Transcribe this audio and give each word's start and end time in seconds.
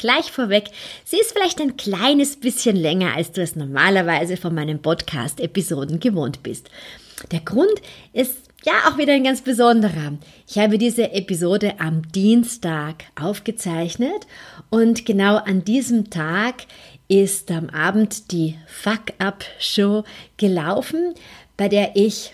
Gleich 0.00 0.32
vorweg, 0.32 0.70
sie 1.04 1.18
ist 1.18 1.32
vielleicht 1.32 1.60
ein 1.60 1.76
kleines 1.76 2.36
bisschen 2.36 2.74
länger, 2.74 3.14
als 3.14 3.32
du 3.32 3.42
es 3.42 3.54
normalerweise 3.54 4.38
von 4.38 4.54
meinen 4.54 4.80
Podcast-Episoden 4.80 6.00
gewohnt 6.00 6.42
bist. 6.42 6.70
Der 7.30 7.40
Grund 7.40 7.82
ist 8.14 8.38
ja 8.64 8.72
auch 8.88 8.96
wieder 8.96 9.12
ein 9.12 9.24
ganz 9.24 9.42
besonderer. 9.42 10.14
Ich 10.48 10.56
habe 10.56 10.78
diese 10.78 11.12
Episode 11.12 11.80
am 11.80 12.10
Dienstag 12.12 13.04
aufgezeichnet 13.20 14.26
und 14.70 15.04
genau 15.04 15.36
an 15.36 15.64
diesem 15.64 16.08
Tag 16.08 16.62
ist 17.08 17.50
am 17.50 17.68
Abend 17.68 18.32
die 18.32 18.56
Fuck-Up-Show 18.68 20.04
gelaufen, 20.38 21.12
bei 21.58 21.68
der 21.68 21.94
ich 21.94 22.32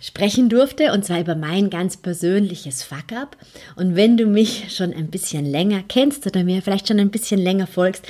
sprechen 0.00 0.48
durfte 0.48 0.92
und 0.92 1.04
zwar 1.04 1.20
über 1.20 1.34
mein 1.34 1.70
ganz 1.70 1.96
persönliches 1.96 2.82
Fuck-up. 2.82 3.36
Und 3.76 3.96
wenn 3.96 4.16
du 4.16 4.26
mich 4.26 4.74
schon 4.74 4.92
ein 4.92 5.08
bisschen 5.08 5.44
länger 5.44 5.82
kennst 5.88 6.26
oder 6.26 6.44
mir 6.44 6.62
vielleicht 6.62 6.88
schon 6.88 7.00
ein 7.00 7.10
bisschen 7.10 7.40
länger 7.40 7.66
folgst, 7.66 8.06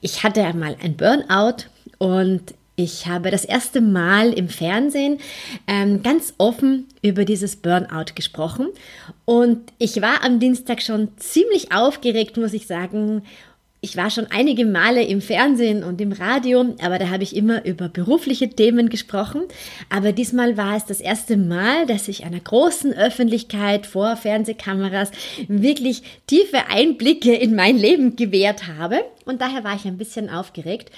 ich 0.00 0.22
hatte 0.22 0.44
einmal 0.44 0.76
ein 0.82 0.96
Burnout 0.96 1.64
und 1.98 2.54
ich 2.76 3.06
habe 3.06 3.30
das 3.30 3.44
erste 3.44 3.82
Mal 3.82 4.32
im 4.32 4.48
Fernsehen 4.48 5.18
ähm, 5.66 6.02
ganz 6.02 6.32
offen 6.38 6.86
über 7.02 7.26
dieses 7.26 7.56
Burnout 7.56 8.14
gesprochen 8.14 8.68
und 9.26 9.70
ich 9.78 10.00
war 10.00 10.24
am 10.24 10.40
Dienstag 10.40 10.80
schon 10.80 11.10
ziemlich 11.18 11.72
aufgeregt, 11.72 12.38
muss 12.38 12.54
ich 12.54 12.66
sagen, 12.66 13.22
ich 13.82 13.96
war 13.96 14.10
schon 14.10 14.26
einige 14.30 14.66
Male 14.66 15.02
im 15.02 15.22
Fernsehen 15.22 15.82
und 15.82 16.00
im 16.02 16.12
Radio, 16.12 16.74
aber 16.82 16.98
da 16.98 17.08
habe 17.08 17.22
ich 17.22 17.34
immer 17.34 17.64
über 17.64 17.88
berufliche 17.88 18.50
Themen 18.50 18.90
gesprochen. 18.90 19.42
Aber 19.88 20.12
diesmal 20.12 20.58
war 20.58 20.76
es 20.76 20.84
das 20.84 21.00
erste 21.00 21.38
Mal, 21.38 21.86
dass 21.86 22.08
ich 22.08 22.24
einer 22.24 22.40
großen 22.40 22.92
Öffentlichkeit 22.92 23.86
vor 23.86 24.16
Fernsehkameras 24.16 25.10
wirklich 25.48 26.02
tiefe 26.26 26.68
Einblicke 26.68 27.34
in 27.34 27.54
mein 27.54 27.78
Leben 27.78 28.16
gewährt 28.16 28.66
habe. 28.66 29.02
Und 29.24 29.40
daher 29.40 29.64
war 29.64 29.76
ich 29.76 29.86
ein 29.86 29.96
bisschen 29.98 30.28
aufgeregt 30.28 30.90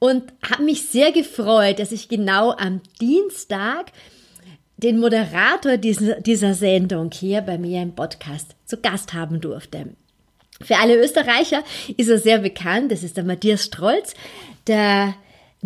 und 0.00 0.24
habe 0.42 0.64
mich 0.64 0.88
sehr 0.88 1.12
gefreut, 1.12 1.78
dass 1.78 1.92
ich 1.92 2.08
genau 2.08 2.50
am 2.50 2.80
Dienstag 3.00 3.92
den 4.76 4.98
Moderator 4.98 5.76
dieser, 5.76 6.54
Sendung 6.54 7.12
hier 7.12 7.42
bei 7.42 7.58
mir 7.58 7.80
im 7.80 7.94
Podcast 7.94 8.56
zu 8.64 8.78
Gast 8.78 9.14
haben 9.14 9.40
durfte. 9.40 9.94
Für 10.60 10.76
alle 10.76 10.96
Österreicher 10.96 11.62
ist 11.96 12.08
er 12.08 12.18
sehr 12.18 12.38
bekannt. 12.38 12.92
Das 12.92 13.02
ist 13.02 13.16
der 13.16 13.24
Matthias 13.24 13.64
Strolz, 13.64 14.14
der 14.66 15.14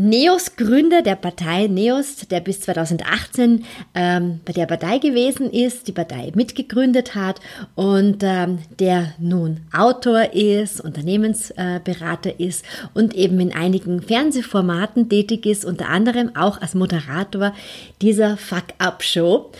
NEOS-Gründer 0.00 1.02
der 1.02 1.16
Partei 1.16 1.66
NEOS, 1.66 2.28
der 2.28 2.38
bis 2.38 2.60
2018 2.60 3.64
ähm, 3.96 4.38
bei 4.44 4.52
der 4.52 4.66
Partei 4.66 4.98
gewesen 4.98 5.50
ist, 5.50 5.88
die 5.88 5.92
Partei 5.92 6.30
mitgegründet 6.36 7.16
hat 7.16 7.40
und 7.74 8.22
ähm, 8.22 8.60
der 8.78 9.14
nun 9.18 9.62
Autor 9.76 10.34
ist, 10.34 10.80
Unternehmensberater 10.80 12.38
ist 12.38 12.64
und 12.94 13.14
eben 13.14 13.40
in 13.40 13.52
einigen 13.52 14.00
Fernsehformaten 14.00 15.08
tätig 15.08 15.46
ist, 15.46 15.64
unter 15.64 15.88
anderem 15.88 16.36
auch 16.36 16.60
als 16.60 16.76
Moderator 16.76 17.52
dieser 18.00 18.36
Fuck-Up-Show. 18.36 19.50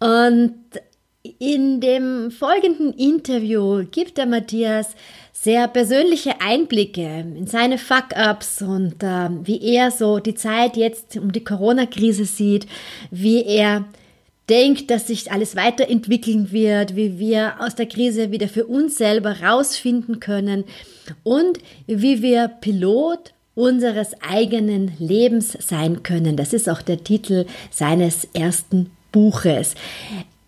Und 0.00 0.54
in 1.38 1.80
dem 1.80 2.30
folgenden 2.30 2.92
Interview 2.94 3.84
gibt 3.90 4.18
der 4.18 4.26
Matthias 4.26 4.94
sehr 5.32 5.68
persönliche 5.68 6.40
Einblicke 6.40 7.24
in 7.36 7.46
seine 7.46 7.78
Fuck-ups 7.78 8.62
und 8.62 9.02
äh, 9.02 9.28
wie 9.44 9.60
er 9.62 9.90
so 9.90 10.18
die 10.18 10.34
Zeit 10.34 10.76
jetzt 10.76 11.16
um 11.16 11.32
die 11.32 11.44
Corona-Krise 11.44 12.24
sieht, 12.24 12.66
wie 13.10 13.44
er 13.44 13.84
denkt, 14.48 14.90
dass 14.90 15.06
sich 15.06 15.30
alles 15.30 15.54
weiterentwickeln 15.54 16.50
wird, 16.52 16.96
wie 16.96 17.18
wir 17.18 17.54
aus 17.60 17.74
der 17.76 17.86
Krise 17.86 18.32
wieder 18.32 18.48
für 18.48 18.66
uns 18.66 18.98
selber 18.98 19.40
rausfinden 19.42 20.20
können 20.20 20.64
und 21.22 21.58
wie 21.86 22.22
wir 22.22 22.48
Pilot 22.48 23.32
unseres 23.54 24.14
eigenen 24.20 24.92
Lebens 24.98 25.56
sein 25.60 26.02
können. 26.02 26.36
Das 26.36 26.52
ist 26.52 26.68
auch 26.68 26.82
der 26.82 27.04
Titel 27.04 27.46
seines 27.70 28.28
ersten 28.34 28.90
Buches. 29.12 29.74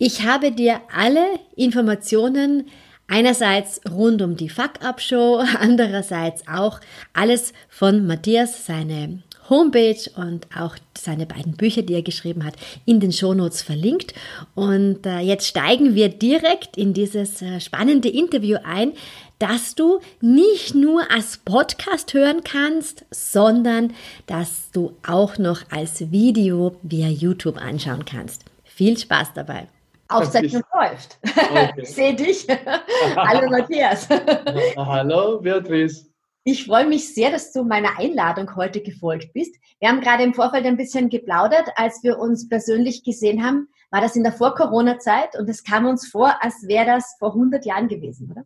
Ich 0.07 0.21
habe 0.21 0.53
dir 0.53 0.83
alle 0.95 1.25
Informationen 1.57 2.67
einerseits 3.09 3.81
rund 3.91 4.21
um 4.21 4.37
die 4.37 4.51
Fuck-Up-Show, 4.51 5.43
andererseits 5.59 6.47
auch 6.47 6.79
alles 7.15 7.55
von 7.71 8.07
Matthias, 8.07 8.67
seine 8.67 9.23
Homepage 9.49 10.11
und 10.17 10.47
auch 10.55 10.77
seine 10.95 11.25
beiden 11.25 11.57
Bücher, 11.57 11.81
die 11.81 11.95
er 11.95 12.03
geschrieben 12.03 12.45
hat, 12.45 12.53
in 12.85 13.01
den 13.01 13.13
Shownotes 13.13 13.63
verlinkt. 13.63 14.13
Und 14.55 15.07
äh, 15.07 15.21
jetzt 15.21 15.47
steigen 15.47 15.95
wir 15.95 16.11
direkt 16.11 16.77
in 16.77 16.93
dieses 16.93 17.41
äh, 17.41 17.59
spannende 17.59 18.11
Interview 18.11 18.59
ein, 18.63 18.93
dass 19.39 19.75
du 19.75 20.01
nicht 20.21 20.75
nur 20.75 21.11
als 21.11 21.39
Podcast 21.39 22.13
hören 22.13 22.45
kannst, 22.45 23.07
sondern 23.11 23.95
dass 24.27 24.71
du 24.71 24.93
auch 25.03 25.39
noch 25.39 25.63
als 25.71 26.11
Video 26.11 26.77
via 26.83 27.09
YouTube 27.09 27.57
anschauen 27.57 28.05
kannst. 28.05 28.45
Viel 28.65 28.99
Spaß 28.99 29.29
dabei. 29.35 29.67
Aufzeichnung 30.09 30.63
läuft. 30.73 31.19
Okay. 31.23 31.73
ich 31.77 31.89
sehe 31.89 32.15
dich. 32.15 32.47
Hallo 33.17 33.51
Matthias. 33.51 34.09
Hallo 34.77 35.41
Beatrice. 35.41 36.07
Ich 36.47 36.67
freue 36.67 36.87
mich 36.87 37.15
sehr, 37.15 37.31
dass 37.31 37.53
du 37.53 37.65
meiner 37.65 37.99
Einladung 37.99 38.55
heute 38.55 38.83
gefolgt 38.83 39.33
bist. 39.33 39.57
Wir 39.81 39.89
haben 39.89 40.03
gerade 40.03 40.25
im 40.25 40.35
Vorfeld 40.35 40.67
ein 40.67 40.77
bisschen 40.77 41.09
geplaudert, 41.09 41.69
als 41.77 42.03
wir 42.03 42.19
uns 42.19 42.49
persönlich 42.49 43.03
gesehen 43.03 43.43
haben. 43.43 43.69
War 43.91 44.03
das 44.03 44.15
in 44.15 44.25
der 44.25 44.33
Vor-Corona-Zeit 44.33 45.39
und 45.39 45.49
es 45.49 45.65
kam 45.65 45.87
uns 45.87 46.07
vor, 46.07 46.35
als 46.43 46.67
wäre 46.69 46.85
das 46.85 47.17
vor 47.19 47.31
100 47.31 47.65
Jahren 47.65 47.89
gewesen, 47.89 48.31
oder? 48.31 48.45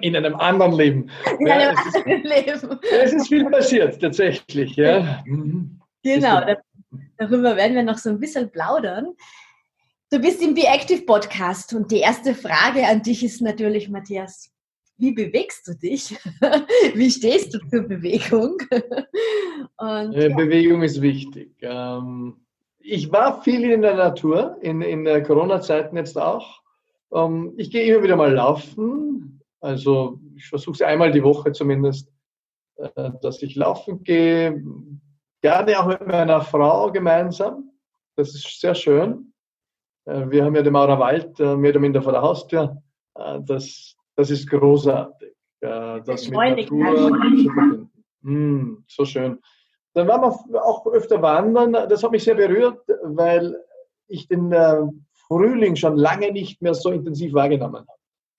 In 0.00 0.16
einem 0.16 0.34
anderen 0.36 0.72
Leben. 0.72 1.10
In 1.38 1.46
ja, 1.46 1.54
einem 1.54 1.76
anderen 1.76 2.24
ist, 2.24 2.24
Leben. 2.24 2.80
Es 2.90 3.12
ist 3.12 3.28
viel 3.28 3.48
passiert, 3.48 4.00
tatsächlich. 4.00 4.74
Ja. 4.74 5.22
Genau, 6.02 6.40
darüber 7.18 7.56
werden 7.56 7.76
wir 7.76 7.82
noch 7.82 7.98
so 7.98 8.10
ein 8.10 8.18
bisschen 8.18 8.50
plaudern. 8.50 9.14
Du 10.12 10.18
bist 10.18 10.42
im 10.42 10.54
Be 10.54 10.62
Active 10.62 11.02
Podcast 11.02 11.72
und 11.72 11.92
die 11.92 12.00
erste 12.00 12.34
Frage 12.34 12.84
an 12.84 13.00
dich 13.00 13.22
ist 13.22 13.40
natürlich, 13.40 13.88
Matthias, 13.88 14.50
wie 14.98 15.12
bewegst 15.12 15.68
du 15.68 15.74
dich? 15.74 16.10
wie 16.94 17.08
stehst 17.12 17.54
du 17.54 17.58
zur 17.68 17.82
Bewegung? 17.82 18.58
Und, 19.76 20.12
ja. 20.12 20.34
Bewegung 20.34 20.82
ist 20.82 21.00
wichtig. 21.00 21.54
Ähm, 21.60 22.44
ich 22.80 23.12
war 23.12 23.40
viel 23.42 23.70
in 23.70 23.82
der 23.82 23.94
Natur, 23.94 24.56
in, 24.62 24.82
in 24.82 25.04
der 25.04 25.22
Corona-Zeiten 25.22 25.96
jetzt 25.96 26.18
auch. 26.18 26.60
Ähm, 27.14 27.54
ich 27.56 27.70
gehe 27.70 27.84
immer 27.84 28.02
wieder 28.02 28.16
mal 28.16 28.32
laufen. 28.32 29.40
Also 29.60 30.18
ich 30.34 30.48
versuche 30.48 30.74
es 30.74 30.82
einmal 30.82 31.12
die 31.12 31.22
Woche 31.22 31.52
zumindest, 31.52 32.12
äh, 32.78 33.12
dass 33.22 33.42
ich 33.42 33.54
laufen 33.54 34.02
gehe. 34.02 34.60
Gerne 35.40 35.78
auch 35.78 35.86
mit 35.86 36.04
meiner 36.04 36.40
Frau 36.40 36.90
gemeinsam. 36.90 37.70
Das 38.16 38.34
ist 38.34 38.60
sehr 38.60 38.74
schön. 38.74 39.29
Äh, 40.04 40.30
wir 40.30 40.44
haben 40.44 40.54
ja 40.54 40.62
den 40.62 40.72
Maurer 40.72 40.98
Wald 40.98 41.38
äh, 41.40 41.56
mehr 41.56 41.70
oder 41.70 41.80
minder 41.80 42.02
vor 42.02 42.12
der 42.12 42.22
Haustür. 42.22 42.82
Äh, 43.16 43.40
das, 43.42 43.96
das 44.16 44.30
ist 44.30 44.48
großartig. 44.48 45.30
Das 45.62 46.26
mit 46.30 46.38
Natur 46.38 46.96
zu 46.96 47.50
verbinden. 47.52 47.90
Mm, 48.22 48.84
so 48.86 49.04
schön. 49.04 49.38
Dann 49.92 50.08
waren 50.08 50.22
wir 50.22 50.64
auch 50.64 50.86
öfter 50.86 51.20
wandern. 51.20 51.72
Das 51.72 52.02
hat 52.02 52.12
mich 52.12 52.24
sehr 52.24 52.34
berührt, 52.34 52.80
weil 53.02 53.54
ich 54.08 54.26
den 54.26 54.54
Frühling 55.12 55.76
schon 55.76 55.98
lange 55.98 56.32
nicht 56.32 56.62
mehr 56.62 56.72
so 56.72 56.90
intensiv 56.90 57.34
wahrgenommen 57.34 57.84
habe. 57.86 57.98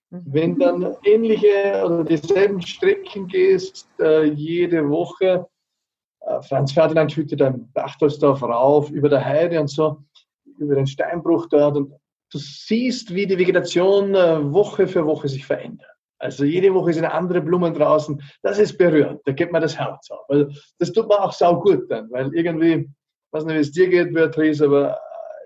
Mhm. 0.09 0.33
Wenn 0.33 0.59
dann 0.59 0.95
ähnliche 1.03 1.83
oder 1.85 2.03
dieselben 2.05 2.59
Strecken 2.63 3.27
gehst, 3.27 3.87
jede 4.33 4.89
Woche, 4.89 5.45
Franz 6.47 6.71
Ferdinand 6.71 7.15
Hütte, 7.15 7.35
dann 7.35 7.71
Bachtolsdorf 7.73 8.41
rauf, 8.41 8.89
über 8.89 9.09
der 9.09 9.23
Heide 9.23 9.61
und 9.61 9.69
so, 9.69 10.01
über 10.61 10.75
den 10.75 10.87
Steinbruch 10.87 11.47
dort 11.47 11.77
und 11.77 11.93
du 12.31 12.37
siehst, 12.37 13.13
wie 13.13 13.27
die 13.27 13.37
Vegetation 13.37 14.15
äh, 14.15 14.51
Woche 14.51 14.87
für 14.87 15.05
Woche 15.05 15.27
sich 15.27 15.45
verändert. 15.45 15.87
Also 16.19 16.43
jede 16.43 16.73
Woche 16.73 16.93
sind 16.93 17.05
andere 17.05 17.41
Blumen 17.41 17.73
draußen. 17.73 18.21
Das 18.43 18.59
ist 18.59 18.77
berührend. 18.77 19.21
Da 19.25 19.31
geht 19.31 19.51
mir 19.51 19.59
das 19.59 19.77
Herz 19.77 20.11
auf. 20.11 20.29
Also 20.29 20.45
das 20.77 20.91
tut 20.91 21.07
mir 21.07 21.19
auch 21.19 21.33
sau 21.33 21.59
gut 21.59 21.89
dann, 21.89 22.11
weil 22.11 22.33
irgendwie, 22.35 22.73
ich 22.73 22.87
weiß 23.31 23.45
nicht, 23.45 23.55
wie 23.55 23.59
es 23.59 23.71
dir 23.71 23.89
geht, 23.89 24.13
Beatrice, 24.13 24.65
aber 24.65 24.99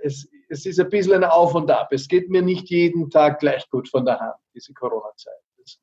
es, 0.04 0.30
es 0.50 0.66
ist 0.66 0.80
ein 0.80 0.90
bisschen 0.90 1.14
ein 1.14 1.24
Auf 1.24 1.56
und 1.56 1.72
Ab. 1.72 1.88
Es 1.92 2.08
geht 2.08 2.30
mir 2.30 2.42
nicht 2.42 2.70
jeden 2.70 3.10
Tag 3.10 3.40
gleich 3.40 3.68
gut 3.70 3.88
von 3.88 4.06
der 4.06 4.20
Hand, 4.20 4.36
diese 4.54 4.74
Corona-Zeit. 4.74 5.34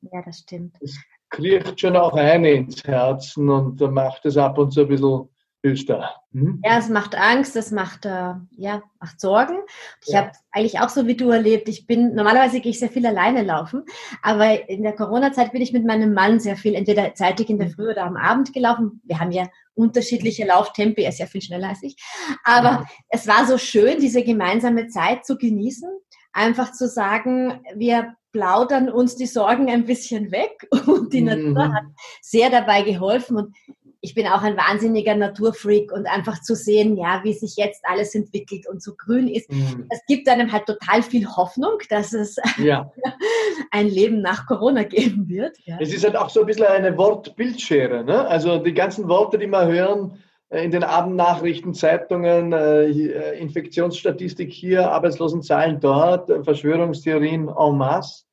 Ja, 0.01 0.21
das 0.23 0.39
stimmt. 0.39 0.77
Es 0.79 0.95
kriecht 1.31 1.79
schon 1.79 1.97
auch 1.97 2.13
eine 2.13 2.51
ins 2.51 2.83
Herzen 2.83 3.49
und 3.49 3.81
macht 3.81 4.25
es 4.25 4.37
ab 4.37 4.59
und 4.59 4.71
zu 4.71 4.81
ein 4.81 4.87
bisschen 4.87 5.27
düster. 5.63 6.09
Hm? 6.33 6.61
Ja, 6.63 6.77
es 6.77 6.89
macht 6.89 7.15
Angst, 7.15 7.55
es 7.55 7.71
macht, 7.71 8.05
äh, 8.05 8.33
ja, 8.57 8.83
macht 8.99 9.21
Sorgen. 9.21 9.57
Ich 10.05 10.13
ja. 10.13 10.21
habe 10.21 10.31
eigentlich 10.51 10.79
auch 10.79 10.89
so 10.89 11.07
wie 11.07 11.15
du 11.15 11.29
erlebt. 11.29 11.69
Ich 11.69 11.87
bin, 11.87 12.13
normalerweise 12.15 12.59
gehe 12.59 12.71
ich 12.71 12.79
sehr 12.79 12.89
viel 12.89 13.05
alleine 13.05 13.43
laufen, 13.43 13.83
aber 14.21 14.69
in 14.69 14.83
der 14.83 14.93
Corona-Zeit 14.93 15.51
bin 15.51 15.61
ich 15.61 15.71
mit 15.71 15.85
meinem 15.85 16.13
Mann 16.13 16.39
sehr 16.39 16.57
viel, 16.57 16.75
entweder 16.75 17.13
zeitig 17.15 17.49
in 17.49 17.59
der 17.59 17.69
Früh 17.69 17.89
oder 17.89 18.03
am 18.03 18.17
Abend 18.17 18.53
gelaufen. 18.53 19.01
Wir 19.05 19.19
haben 19.19 19.31
ja 19.31 19.47
unterschiedliche 19.73 20.45
Lauftempi, 20.45 21.03
er 21.03 21.09
ist 21.09 21.19
ja 21.19 21.25
viel 21.25 21.41
schneller 21.41 21.69
als 21.69 21.83
ich. 21.83 21.95
Aber 22.43 22.69
ja. 22.69 22.85
es 23.09 23.27
war 23.27 23.45
so 23.45 23.57
schön, 23.57 23.99
diese 23.99 24.23
gemeinsame 24.23 24.87
Zeit 24.87 25.25
zu 25.25 25.37
genießen, 25.37 25.89
einfach 26.33 26.73
zu 26.73 26.87
sagen, 26.87 27.61
wir 27.75 28.15
plaudern 28.33 28.89
uns 28.89 29.15
die 29.15 29.27
Sorgen 29.27 29.69
ein 29.69 29.85
bisschen 29.85 30.31
weg 30.31 30.67
und 30.87 31.13
die 31.13 31.21
mhm. 31.21 31.53
Natur 31.53 31.73
hat 31.73 31.83
sehr 32.21 32.49
dabei 32.49 32.81
geholfen 32.81 33.37
und 33.37 33.55
ich 34.03 34.13
bin 34.13 34.27
auch 34.27 34.43
ein 34.43 34.57
wahnsinniger 34.57 35.15
Naturfreak 35.15 35.93
und 35.93 36.07
einfach 36.07 36.41
zu 36.41 36.55
sehen, 36.55 36.97
ja, 36.97 37.21
wie 37.23 37.31
sich 37.31 37.55
jetzt 37.55 37.85
alles 37.85 38.13
entwickelt 38.13 38.67
und 38.67 38.83
so 38.83 38.95
grün 38.95 39.29
ist, 39.29 39.49
mhm. 39.49 39.87
das 39.89 40.01
gibt 40.07 40.27
einem 40.27 40.51
halt 40.51 40.65
total 40.65 41.01
viel 41.01 41.25
Hoffnung, 41.25 41.77
dass 41.89 42.11
es 42.11 42.35
ja. 42.57 42.91
ein 43.71 43.87
Leben 43.87 44.21
nach 44.21 44.45
Corona 44.45 44.83
geben 44.83 45.29
wird. 45.29 45.57
Ja. 45.63 45.77
Es 45.79 45.93
ist 45.93 46.03
halt 46.03 46.17
auch 46.17 46.29
so 46.29 46.41
ein 46.41 46.47
bisschen 46.47 46.65
eine 46.65 46.97
Wortbildschere. 46.97 48.03
Ne? 48.03 48.27
Also 48.27 48.57
die 48.57 48.73
ganzen 48.73 49.07
Worte, 49.07 49.37
die 49.37 49.47
wir 49.47 49.67
hören 49.67 50.17
äh, 50.49 50.65
in 50.65 50.71
den 50.71 50.83
Abendnachrichten, 50.83 51.73
Zeitungen, 51.73 52.51
äh, 52.51 52.89
äh, 52.89 53.39
Infektionsstatistik 53.39 54.51
hier, 54.51 54.91
Arbeitslosenzahlen 54.91 55.79
dort, 55.79 56.29
Verschwörungstheorien 56.43 57.47
en 57.47 57.77
masse. 57.77 58.25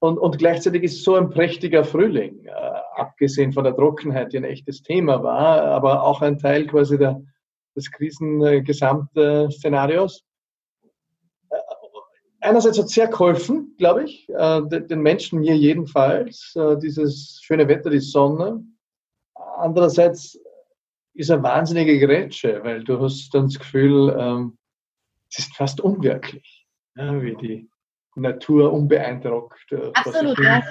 Ja. 0.00 0.08
Und, 0.08 0.18
und 0.18 0.38
gleichzeitig 0.38 0.84
ist 0.84 1.04
so 1.04 1.16
ein 1.16 1.28
prächtiger 1.30 1.84
Frühling, 1.84 2.44
äh, 2.44 2.50
abgesehen 2.94 3.52
von 3.52 3.64
der 3.64 3.74
Trockenheit, 3.74 4.32
die 4.32 4.38
ein 4.38 4.44
echtes 4.44 4.82
Thema 4.82 5.22
war, 5.22 5.62
aber 5.62 6.02
auch 6.02 6.22
ein 6.22 6.38
Teil 6.38 6.66
quasi 6.66 6.96
der, 6.98 7.22
des 7.76 7.90
Krisengesamtszenarios. 7.90 10.24
Äh, 11.50 11.56
einerseits 12.40 12.78
hat 12.78 12.86
es 12.86 12.92
sehr 12.92 13.08
geholfen, 13.08 13.74
glaube 13.78 14.04
ich, 14.04 14.26
äh, 14.28 14.62
den 14.62 15.00
Menschen 15.00 15.40
mir 15.40 15.56
jedenfalls, 15.56 16.54
äh, 16.56 16.78
dieses 16.78 17.40
schöne 17.42 17.68
Wetter, 17.68 17.90
die 17.90 18.00
Sonne. 18.00 18.64
Andererseits 19.34 20.38
ist 21.14 21.30
eine 21.30 21.42
wahnsinnige 21.42 21.98
Grätsche, 21.98 22.62
weil 22.62 22.84
du 22.84 23.00
hast 23.00 23.34
dann 23.34 23.46
das 23.46 23.58
Gefühl, 23.58 24.14
ähm, 24.16 24.56
es 25.30 25.40
ist 25.40 25.56
fast 25.56 25.80
unwirklich, 25.80 26.66
wie 26.94 27.36
die 27.36 27.68
Natur 28.20 28.72
unbeeindruckt. 28.72 29.72
Äh, 29.72 29.90
Absolut, 29.94 30.38
ja. 30.38 30.62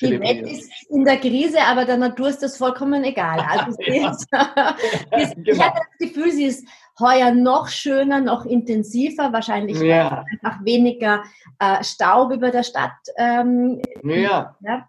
Die 0.00 0.20
Welt 0.20 0.46
ist 0.46 0.70
in 0.90 1.04
der 1.04 1.16
Krise, 1.16 1.58
aber 1.62 1.86
der 1.86 1.96
Natur 1.96 2.28
ist 2.28 2.42
das 2.42 2.58
vollkommen 2.58 3.02
egal. 3.04 3.40
Also 3.48 3.76
ja. 3.82 4.10
ist, 5.16 5.36
genau. 5.36 5.50
Ich 5.52 5.60
hatte 5.60 5.80
das 5.98 6.08
Gefühl, 6.08 6.32
sie 6.32 6.44
ist 6.44 6.68
heuer 7.00 7.30
noch 7.32 7.68
schöner, 7.68 8.20
noch 8.20 8.44
intensiver, 8.44 9.32
wahrscheinlich 9.32 9.80
ja. 9.80 10.24
einfach 10.30 10.64
weniger 10.64 11.22
äh, 11.58 11.82
Staub 11.82 12.32
über 12.32 12.50
der 12.50 12.62
Stadt. 12.62 12.92
Ähm, 13.16 13.80
ja. 14.02 14.56
ja. 14.60 14.88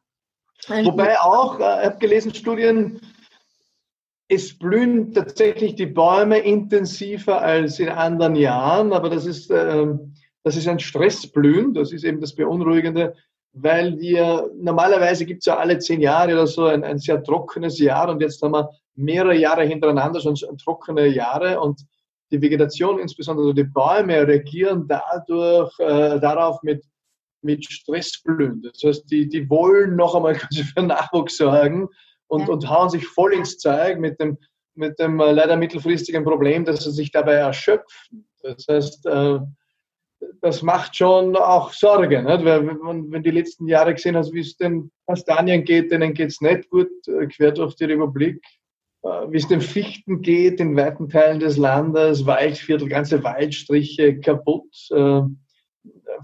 Wobei 0.68 1.20
auch, 1.20 1.60
äh, 1.60 1.82
ich 1.82 1.86
habe 1.86 1.98
gelesen, 2.00 2.34
Studien, 2.34 3.00
es 4.28 4.58
blühen 4.58 5.14
tatsächlich 5.14 5.76
die 5.76 5.86
Bäume 5.86 6.40
intensiver 6.40 7.42
als 7.42 7.80
in 7.80 7.90
anderen 7.90 8.36
Jahren, 8.36 8.92
aber 8.92 9.10
das 9.10 9.26
ist... 9.26 9.50
Äh, 9.52 9.88
das 10.44 10.56
ist 10.56 10.68
ein 10.68 10.80
Stressblühen, 10.80 11.74
das 11.74 11.92
ist 11.92 12.04
eben 12.04 12.22
das 12.22 12.36
Beunruhigende, 12.36 13.16
weil 13.54 14.00
wir 14.00 14.50
normalerweise 14.56 15.26
gibt 15.26 15.40
es 15.40 15.46
ja 15.46 15.58
alle 15.58 15.80
zehn 15.80 16.02
Jahre 16.02 16.34
oder 16.34 16.48
so 16.48 16.66
ein, 16.66 16.84
ein, 16.84 17.00
sehr 17.00 17.24
trockenes 17.24 17.80
Jahr 17.80 18.10
und 18.10 18.22
jetzt 18.22 18.42
haben 18.42 18.52
wir 18.52 18.70
mehrere 18.96 19.36
Jahre 19.36 19.64
hintereinander 19.64 20.20
schon 20.20 20.36
trockene 20.58 21.08
Jahre 21.08 21.60
und 21.60 21.82
die 22.32 22.42
Vegetation, 22.42 23.00
insbesondere 23.00 23.54
die 23.54 23.64
Bäume, 23.64 24.28
reagieren 24.28 24.88
dadurch 24.88 25.72
äh, 25.80 26.20
darauf 26.20 26.62
mit, 26.62 26.84
mit 27.42 27.64
Stressblühen. 27.66 28.62
Das 28.62 28.84
heißt, 28.84 29.10
die, 29.10 29.30
die 29.30 29.50
wollen 29.50 29.96
noch 29.96 30.14
einmal 30.16 30.36
für 30.76 30.82
Nachwuchs 30.82 31.38
sorgen 31.38 31.88
und, 32.28 32.42
ja. 32.42 32.48
und 32.48 32.70
hauen 32.70 32.90
sich 32.90 33.08
voll 33.08 33.34
ins 33.34 33.58
Zeug 33.58 34.00
mit 34.00 34.20
dem, 34.20 34.38
mit 34.76 35.00
dem 35.00 35.20
äh, 35.20 35.32
leider 35.32 35.56
mittelfristigen 35.56 36.24
Problem, 36.24 36.66
dass 36.66 36.84
sie 36.84 36.92
sich 36.92 37.12
dabei 37.12 37.34
erschöpfen. 37.34 38.28
Das 38.42 38.66
heißt, 38.70 39.06
äh, 39.06 39.40
das 40.42 40.62
macht 40.62 40.96
schon 40.96 41.36
auch 41.36 41.74
Sorge. 41.74 42.22
Nicht? 42.22 42.46
Weil 42.46 42.68
wenn, 42.68 43.12
wenn 43.12 43.24
die 43.24 43.32
letzten 43.32 43.68
Jahre 43.68 43.94
gesehen 43.94 44.16
hast, 44.16 44.34
wie 44.34 44.40
es 44.40 44.58
den 44.58 44.92
Kastanien 45.08 45.64
geht, 45.64 45.92
denen 45.92 46.14
geht 46.14 46.30
es 46.30 46.42
nicht 46.42 46.70
gut, 46.70 46.90
äh, 47.08 47.28
quer 47.28 47.52
durch 47.52 47.76
die 47.76 47.86
Republik. 47.86 48.44
Äh, 49.04 49.32
wie 49.32 49.38
es 49.38 49.48
den 49.48 49.62
Fichten 49.62 50.22
geht 50.22 50.60
in 50.60 50.76
weiten 50.76 51.10
Teilen 51.10 51.40
des 51.40 51.58
Landes, 51.58 52.26
Waldviertel, 52.26 52.90
ganze 52.90 53.24
Waldstriche 53.24 54.20
kaputt, 54.20 54.74
äh, 54.92 55.22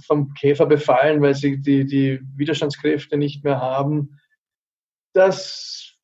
vom 0.05 0.33
Käfer 0.33 0.65
befallen, 0.65 1.21
weil 1.21 1.35
sie 1.35 1.61
die, 1.61 1.85
die 1.85 2.19
Widerstandskräfte 2.35 3.17
nicht 3.17 3.43
mehr 3.43 3.61
haben. 3.61 4.19
Das 5.13 5.95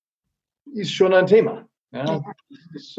ist 0.73 0.93
schon 0.93 1.13
ein 1.13 1.25
Thema. 1.25 1.67
Ja? 1.91 2.21
Das, 2.71 2.95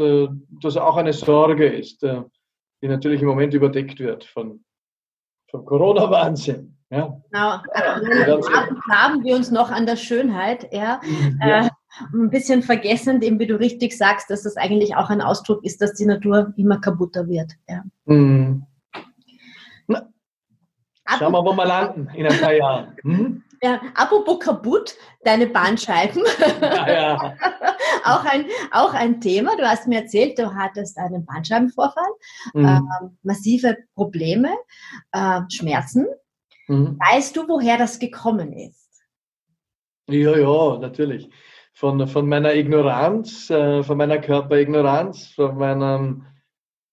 das 0.61 0.77
auch 0.77 0.97
eine 0.97 1.13
Sorge 1.13 1.67
ist, 1.67 2.03
die 2.03 2.89
natürlich 2.89 3.21
im 3.23 3.29
Moment 3.29 3.55
überdeckt 3.55 4.01
wird 4.01 4.25
von 4.25 4.65
vom 5.51 5.65
Corona-Wahnsinn. 5.65 6.77
Ja. 6.91 7.21
Genau. 7.31 7.63
Haben 8.91 9.23
wir 9.25 9.37
uns 9.37 9.51
noch 9.51 9.71
an 9.71 9.87
der 9.87 9.97
Schönheit, 9.97 10.73
ja. 10.73 11.01
ja. 11.41 11.67
Äh, 11.67 11.71
ein 12.13 12.31
bisschen 12.31 12.63
vergessen, 12.63 13.21
eben 13.23 13.39
wie 13.39 13.47
du 13.47 13.59
richtig 13.59 13.97
sagst, 13.97 14.31
dass 14.31 14.43
das 14.43 14.57
eigentlich 14.57 14.97
auch 14.97 15.11
ein 15.11 15.21
Ausdruck 15.21 15.65
ist, 15.65 15.81
dass 15.81 15.95
die 15.95 16.07
Natur 16.07 16.53
immer 16.57 16.81
kaputter 16.81 17.29
wird. 17.29 17.53
Ja. 17.69 17.83
Mhm. 18.07 18.65
Schauen 21.19 21.33
wir, 21.33 21.45
wo 21.45 21.53
wir 21.53 21.67
landen 21.67 22.09
in 22.15 22.27
ein 22.27 22.41
paar 22.41 22.53
Jahren. 22.53 22.97
Hm? 23.03 23.43
Ja, 23.63 23.79
apropos 23.95 24.39
kaputt, 24.39 24.97
deine 25.23 25.47
Bandscheiben. 25.47 26.23
Ja, 26.63 26.91
ja. 26.91 27.37
auch, 28.05 28.25
ein, 28.25 28.47
auch 28.73 28.95
ein 28.95 29.21
Thema. 29.21 29.55
Du 29.57 29.69
hast 29.69 29.87
mir 29.87 30.01
erzählt, 30.01 30.39
du 30.39 30.55
hattest 30.55 30.97
einen 30.97 31.27
Bandscheibenvorfall, 31.27 32.11
mhm. 32.55 32.65
äh, 32.65 32.81
massive 33.23 33.77
Probleme, 33.95 34.49
äh, 35.13 35.43
Schmerzen. 35.51 36.07
Mhm. 36.69 36.99
Weißt 36.99 37.37
du, 37.37 37.47
woher 37.49 37.77
das 37.77 37.99
gekommen 37.99 38.55
ist? 38.55 39.03
Ja, 40.09 40.37
ja, 40.37 40.79
natürlich. 40.79 41.29
Von, 41.75 42.09
von 42.09 42.29
meiner 42.29 42.55
Ignoranz, 42.55 43.51
äh, 43.51 43.83
von 43.83 43.99
meiner 43.99 44.19
Körperignoranz, 44.19 45.35
von, 45.35 45.59
meinem, 45.59 46.27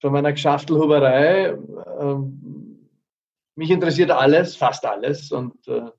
von 0.02 0.12
meiner 0.12 0.34
Geschaftelhuberei. 0.34 1.58
Ähm, 2.00 2.90
mich 3.56 3.72
interessiert 3.72 4.12
alles, 4.12 4.56
fast 4.56 4.86
alles. 4.86 5.32
Und 5.32 5.68
äh, 5.68 5.90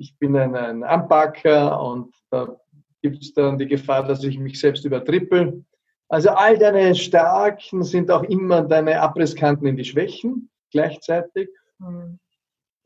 ich, 0.00 0.18
bin 0.18 0.36
ein, 0.36 0.54
ein 0.54 0.82
Anpacker 0.82 1.80
und 1.82 2.14
da 2.30 2.56
gibt 3.02 3.22
es 3.22 3.32
dann 3.34 3.58
die 3.58 3.66
Gefahr, 3.66 4.06
dass 4.06 4.24
ich 4.24 4.38
mich 4.38 4.58
selbst 4.58 4.84
übertrippel. 4.84 5.64
Also 6.08 6.30
all 6.30 6.58
deine 6.58 6.94
Stärken 6.94 7.82
sind 7.82 8.10
auch 8.10 8.24
immer 8.24 8.62
deine 8.62 9.00
Abrisskanten 9.00 9.66
in 9.66 9.76
die 9.76 9.84
Schwächen 9.84 10.50
gleichzeitig. 10.70 11.48
Mhm. 11.78 12.18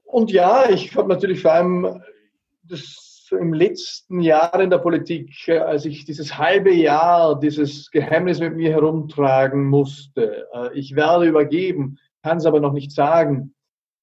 Und 0.04 0.30
ja, 0.30 0.68
ich 0.70 0.94
habe 0.96 1.08
natürlich 1.08 1.42
vor 1.42 1.52
allem 1.52 2.02
das 2.62 3.28
im 3.30 3.52
letzten 3.52 4.20
Jahr 4.20 4.60
in 4.60 4.70
der 4.70 4.78
Politik, 4.78 5.48
als 5.48 5.86
ich 5.86 6.04
dieses 6.04 6.38
halbe 6.38 6.72
Jahr 6.72 7.38
dieses 7.38 7.90
Geheimnis 7.90 8.40
mit 8.40 8.54
mir 8.54 8.70
herumtragen 8.70 9.64
musste, 9.64 10.46
äh, 10.52 10.78
ich 10.78 10.94
werde 10.94 11.26
übergeben, 11.26 11.98
kann 12.22 12.36
es 12.36 12.46
aber 12.46 12.60
noch 12.60 12.72
nicht 12.72 12.92
sagen. 12.92 13.54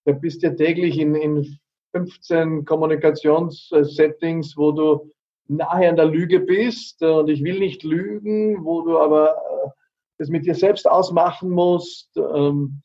Da 0.05 0.13
bist 0.13 0.41
du 0.41 0.47
ja 0.47 0.53
täglich 0.53 0.99
in, 0.99 1.15
in 1.15 1.59
15 1.91 2.65
Kommunikationssettings, 2.65 4.55
wo 4.57 4.71
du 4.71 5.11
nahe 5.47 5.89
an 5.89 5.95
der 5.95 6.05
Lüge 6.05 6.39
bist 6.39 7.01
und 7.03 7.29
ich 7.29 7.43
will 7.43 7.59
nicht 7.59 7.83
lügen, 7.83 8.63
wo 8.63 8.81
du 8.81 8.97
aber 8.97 9.31
äh, 9.31 9.69
das 10.17 10.29
mit 10.29 10.45
dir 10.45 10.55
selbst 10.55 10.89
ausmachen 10.89 11.49
musst, 11.49 12.15
ähm, 12.17 12.81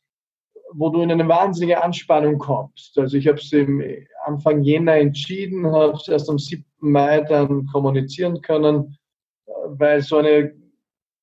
wo 0.73 0.91
du 0.91 1.01
in 1.01 1.13
eine 1.13 1.29
wahnsinnige 1.29 1.83
Anspannung 1.83 2.39
kommst. 2.39 2.99
Also 2.99 3.17
ich 3.17 3.29
habe 3.29 3.39
es 3.39 3.53
im 3.53 3.83
Anfang 4.25 4.63
Jänner 4.63 4.97
entschieden, 4.97 5.71
habe 5.71 5.93
es 5.93 6.09
erst 6.09 6.29
am 6.29 6.39
7. 6.39 6.65
Mai 6.81 7.21
dann 7.21 7.67
kommunizieren 7.67 8.41
können, 8.43 8.99
äh, 9.47 9.53
weil 9.69 10.03
so 10.03 10.17
eine 10.17 10.55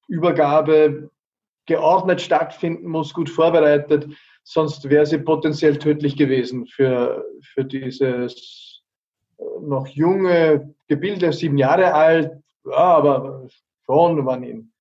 Übergabe 0.08 1.10
geordnet 1.66 2.22
stattfinden 2.22 2.88
muss, 2.88 3.14
gut 3.14 3.30
vorbereitet 3.30 4.08
sonst 4.44 4.90
wäre 4.90 5.06
sie 5.06 5.18
potenziell 5.18 5.78
tödlich 5.78 6.18
gewesen 6.18 6.68
für, 6.68 7.26
für 7.42 7.66
dieses 7.66 8.84
äh, 9.38 9.44
noch 9.62 9.88
junge 9.88 10.74
Gebilde, 10.88 11.32
sieben 11.32 11.58
Jahre 11.58 11.94
alt, 11.94 12.32
ja, 12.66 12.78
aber 12.78 13.48
schon 13.86 14.26
waren 14.26 14.44
im 14.44 14.72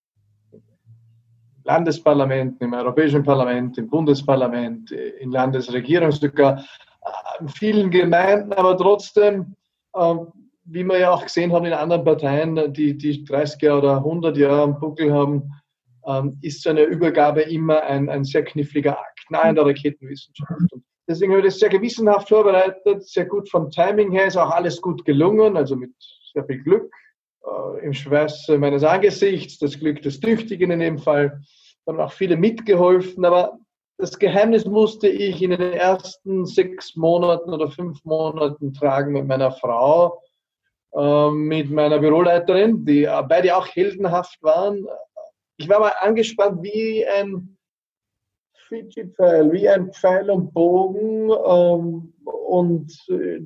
Landesparlament, 1.64 2.60
im 2.60 2.74
Europäischen 2.74 3.22
Parlament, 3.22 3.78
im 3.78 3.88
Bundesparlament, 3.88 4.90
in 4.90 5.30
Landesregierung 5.30 6.10
sogar, 6.10 6.64
in 7.40 7.48
vielen 7.48 7.90
Gemeinden, 7.90 8.52
aber 8.52 8.76
trotzdem, 8.76 9.54
ähm, 9.96 10.26
wie 10.64 10.84
wir 10.84 10.98
ja 10.98 11.10
auch 11.12 11.24
gesehen 11.24 11.52
haben 11.52 11.64
in 11.64 11.72
anderen 11.72 12.04
Parteien, 12.04 12.72
die, 12.72 12.96
die 12.96 13.24
30 13.24 13.70
oder 13.70 13.98
100 13.98 14.36
Jahre 14.36 14.62
am 14.62 14.78
Buckel 14.78 15.12
haben, 15.12 15.52
ähm, 16.06 16.38
ist 16.42 16.62
so 16.62 16.70
eine 16.70 16.82
Übergabe 16.82 17.42
immer 17.42 17.82
ein, 17.82 18.08
ein 18.08 18.24
sehr 18.24 18.44
kniffliger 18.44 18.98
Akt, 18.98 19.30
nahe 19.30 19.50
in 19.50 19.54
der 19.54 19.66
Raketenwissenschaft. 19.66 20.72
Und 20.72 20.84
deswegen 21.08 21.32
habe 21.32 21.40
ich 21.40 21.52
das 21.52 21.58
sehr 21.58 21.68
gewissenhaft 21.68 22.28
vorbereitet, 22.28 23.06
sehr 23.06 23.26
gut 23.26 23.48
vom 23.50 23.70
Timing 23.70 24.12
her, 24.12 24.26
ist 24.26 24.36
auch 24.36 24.50
alles 24.50 24.80
gut 24.80 25.04
gelungen, 25.04 25.56
also 25.56 25.76
mit 25.76 25.92
sehr 26.32 26.44
viel 26.44 26.62
Glück 26.62 26.92
äh, 27.44 27.84
im 27.84 27.92
Schweiß 27.92 28.48
meines 28.58 28.84
Angesichts, 28.84 29.58
das 29.58 29.78
Glück 29.78 30.02
des 30.02 30.20
Tüchtigen 30.20 30.70
in 30.70 30.80
dem 30.80 30.98
Fall. 30.98 31.40
Da 31.84 31.92
haben 31.92 32.00
auch 32.00 32.12
viele 32.12 32.36
mitgeholfen, 32.36 33.24
aber 33.24 33.58
das 33.98 34.18
Geheimnis 34.18 34.64
musste 34.64 35.08
ich 35.08 35.42
in 35.42 35.50
den 35.50 35.60
ersten 35.60 36.46
sechs 36.46 36.96
Monaten 36.96 37.52
oder 37.52 37.70
fünf 37.70 38.04
Monaten 38.04 38.72
tragen 38.72 39.12
mit 39.12 39.26
meiner 39.26 39.52
Frau, 39.52 40.22
äh, 40.94 41.30
mit 41.30 41.70
meiner 41.70 41.98
Büroleiterin, 41.98 42.84
die 42.84 43.08
beide 43.28 43.56
auch 43.56 43.66
heldenhaft 43.66 44.42
waren. 44.42 44.86
Ich 45.56 45.68
war 45.68 45.80
mal 45.80 45.92
angespannt 46.00 46.62
wie 46.62 47.06
ein 47.06 47.56
Fidget-Pfeil, 48.68 49.52
wie 49.52 49.68
ein 49.68 49.92
Pfeil 49.92 50.30
und 50.30 50.52
Bogen 50.52 51.30
ähm, 51.30 52.12
und 52.24 52.92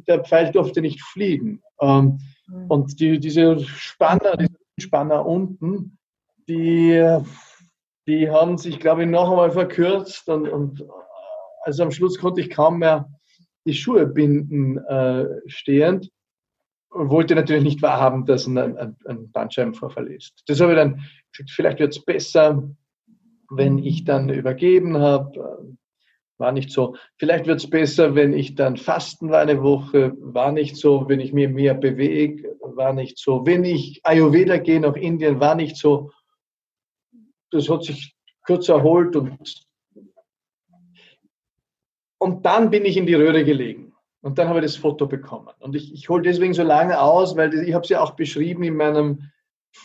der 0.09 0.25
Pfeil 0.25 0.53
durfte 0.53 0.81
nicht 0.81 1.03
fliegen. 1.03 1.63
Ähm, 1.81 2.19
mhm. 2.47 2.67
Und 2.69 3.01
die, 3.01 3.19
diese 3.19 3.59
Spanner, 3.61 4.37
diese 4.37 4.57
Spanner 4.79 5.27
unten, 5.27 5.99
die 6.49 7.21
die 8.07 8.31
haben 8.31 8.57
sich, 8.57 8.79
glaube 8.79 9.03
ich, 9.03 9.09
noch 9.09 9.31
einmal 9.31 9.51
verkürzt 9.51 10.29
und, 10.29 10.49
und 10.49 10.85
also 11.63 11.83
am 11.83 11.91
Schluss 11.91 12.19
konnte 12.19 12.41
ich 12.41 12.51
kaum 12.51 12.79
mehr 12.79 13.11
die 13.67 13.75
Schuhe 13.75 14.07
binden 14.07 14.79
äh, 14.79 15.27
stehend 15.47 16.11
wollte 16.91 17.35
natürlich 17.35 17.65
nicht 17.65 17.83
wahrhaben, 17.83 18.25
dass 18.25 18.47
ein, 18.47 18.59
ein, 18.59 18.97
ein 19.07 19.31
Bandscheibenvorfall 19.31 20.07
ist. 20.09 20.43
Das 20.47 20.61
habe 20.61 20.73
ich 20.73 20.79
dann 20.79 21.03
gesagt, 21.33 21.51
vielleicht 21.51 21.79
wird 21.79 21.93
es 21.93 22.05
besser, 22.05 22.71
wenn 23.51 23.79
ich 23.79 24.05
dann 24.05 24.29
übergeben 24.29 24.99
habe. 24.99 25.77
War 26.39 26.53
nicht 26.53 26.71
so. 26.71 26.97
Vielleicht 27.19 27.47
wird 27.47 27.61
es 27.61 27.71
besser, 27.71 28.15
wenn 28.15 28.35
ich 28.35 28.55
dann 28.55 28.77
fasten 28.77 29.31
war 29.31 29.41
eine 29.41 29.63
Woche. 29.63 30.13
War 30.19 30.53
nicht 30.53 30.77
so. 30.77 31.09
Wenn 31.09 31.21
ich 31.21 31.33
mir 31.33 31.49
mehr 31.49 31.75
bewege, 31.75 32.57
war 32.61 32.93
nicht 32.93 33.19
so. 33.19 33.47
Wenn 33.47 33.65
ich 33.65 34.01
Ayurveda 34.05 34.59
gehe 34.59 34.81
nach 34.81 34.97
Indien, 34.97 35.41
war 35.41 35.55
nicht 35.55 35.77
so 35.77 36.11
das 37.51 37.69
hat 37.69 37.85
sich 37.85 38.15
kurz 38.45 38.69
erholt 38.69 39.17
und, 39.17 39.67
und 42.19 42.45
dann 42.45 42.71
bin 42.71 42.85
ich 42.85 42.97
in 42.97 43.07
die 43.07 43.15
Röhre 43.15 43.45
gelegen. 43.45 43.86
Und 44.27 44.39
dann 44.39 44.49
habe 44.49 44.59
ich 44.59 44.65
das 44.65 44.77
Foto 44.77 45.07
bekommen. 45.07 45.55
Und 45.61 45.77
ich, 45.77 45.95
ich 45.95 46.09
hole 46.09 46.21
deswegen 46.21 46.53
so 46.53 46.65
lange 46.65 47.01
aus, 47.01 47.37
weil 47.37 47.55
ich 47.55 47.73
habe 47.73 47.85
es 47.85 47.91
ja 47.91 48.01
auch 48.01 48.17
beschrieben 48.17 48.65
in 48.65 48.75
meinem, 48.75 49.31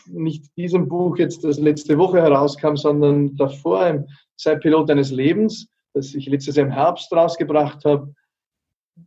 nicht 0.08 0.58
diesem 0.58 0.88
Buch 0.88 1.20
jetzt, 1.20 1.44
das 1.44 1.60
letzte 1.60 2.00
Woche 2.00 2.24
herauskam, 2.24 2.76
sondern 2.76 3.36
davor 3.36 3.86
im 3.86 4.08
Zeitpilot 4.38 4.90
deines 4.90 5.12
Lebens, 5.12 5.70
das 5.94 6.16
ich 6.16 6.26
letztes 6.26 6.56
Jahr 6.56 6.66
im 6.66 6.74
Herbst 6.74 7.14
rausgebracht 7.14 7.86
habe, 7.86 8.16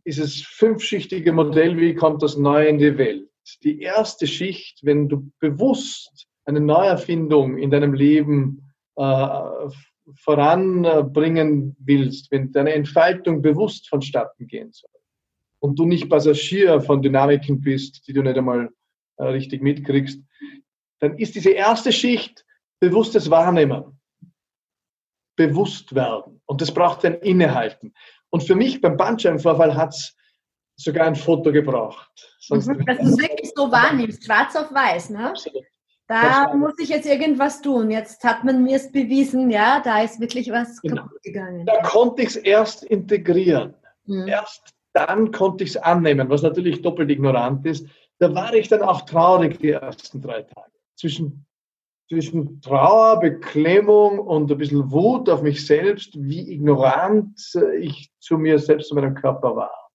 ist 0.05 0.19
es 0.19 0.39
fünfschichtige 0.39 1.33
Modell, 1.33 1.75
wie 1.75 1.95
kommt 1.95 2.23
das 2.23 2.37
Neue 2.37 2.67
in 2.67 2.77
die 2.77 2.97
Welt. 2.97 3.27
Die 3.61 3.81
erste 3.81 4.27
Schicht, 4.27 4.85
wenn 4.85 5.09
du 5.09 5.29
bewusst 5.39 6.27
eine 6.45 6.61
Neuerfindung 6.61 7.57
in 7.57 7.71
deinem 7.71 7.93
Leben 7.93 8.71
äh, 8.95 9.39
voranbringen 10.15 11.75
willst, 11.79 12.31
wenn 12.31 12.53
deine 12.53 12.71
Entfaltung 12.71 13.41
bewusst 13.41 13.89
vonstatten 13.89 14.47
gehen 14.47 14.71
soll 14.71 14.94
und 15.65 15.79
du 15.79 15.85
nicht 15.85 16.09
Passagier 16.09 16.79
von 16.79 17.01
Dynamiken 17.01 17.59
bist, 17.59 18.07
die 18.07 18.13
du 18.13 18.21
nicht 18.21 18.37
einmal 18.37 18.69
äh, 19.17 19.23
richtig 19.23 19.61
mitkriegst, 19.63 20.21
dann 20.99 21.17
ist 21.17 21.33
diese 21.35 21.51
erste 21.51 21.91
Schicht 21.91 22.45
bewusstes 22.79 23.29
Wahrnehmen, 23.31 23.99
bewusst 25.35 25.95
werden. 25.95 26.41
Und 26.45 26.61
das 26.61 26.71
braucht 26.71 27.03
ein 27.03 27.15
Innehalten. 27.15 27.93
Und 28.29 28.43
für 28.43 28.55
mich 28.55 28.79
beim 28.79 28.95
Bandscheibenvorfall 28.95 29.75
hat 29.75 29.93
es 29.95 30.15
sogar 30.75 31.07
ein 31.07 31.15
Foto 31.15 31.51
gebraucht. 31.51 32.35
Sonst 32.39 32.67
mhm, 32.67 32.85
dass 32.85 32.97
du 32.97 33.05
es 33.05 33.17
wirklich 33.17 33.51
so 33.55 33.71
wahrnimmst, 33.71 34.23
schwarz 34.23 34.55
auf 34.55 34.71
weiß. 34.71 35.09
Ne? 35.09 35.29
Absolut. 35.29 35.63
Da 36.07 36.53
muss 36.53 36.77
ich 36.77 36.89
jetzt 36.89 37.07
irgendwas 37.07 37.61
tun. 37.61 37.89
Jetzt 37.89 38.23
hat 38.23 38.43
man 38.43 38.61
mir 38.61 38.75
es 38.75 38.91
bewiesen, 38.91 39.49
ja, 39.49 39.81
da 39.83 40.03
ist 40.03 40.19
wirklich 40.19 40.51
was 40.51 40.79
genau. 40.81 41.03
kaputt 41.03 41.23
gegangen. 41.23 41.65
Da 41.65 41.81
konnte 41.81 42.21
ich 42.21 42.29
es 42.29 42.35
erst 42.35 42.83
integrieren. 42.83 43.73
Mhm. 44.05 44.27
Erst 44.27 44.74
dann 44.95 45.31
konnte 45.31 45.65
ich 45.65 45.71
es 45.71 45.77
annehmen, 45.77 46.29
was 46.29 46.41
natürlich 46.41 46.81
doppelt 46.81 47.11
ignorant 47.11 47.65
ist. 47.65 47.87
Da 48.17 48.33
war 48.33 48.53
ich 48.53 48.69
dann 48.69 48.81
auch 48.81 49.01
traurig 49.01 49.59
die 49.59 49.71
ersten 49.71 50.21
drei 50.21 50.43
Tage. 50.43 50.71
Zwischen, 50.95 51.45
zwischen 52.07 52.61
Trauer, 52.61 53.19
Beklemmung 53.19 54.19
und 54.19 54.49
ein 54.49 54.57
bisschen 54.57 54.89
Wut 54.89 55.29
auf 55.29 55.41
mich 55.41 55.65
selbst, 55.65 56.13
wie 56.15 56.53
ignorant 56.53 57.37
ich 57.77 58.09
zu 58.19 58.37
mir 58.37 58.57
selbst, 58.57 58.87
zu 58.87 58.95
meinem 58.95 59.15
Körper 59.15 59.55
war. 59.57 59.91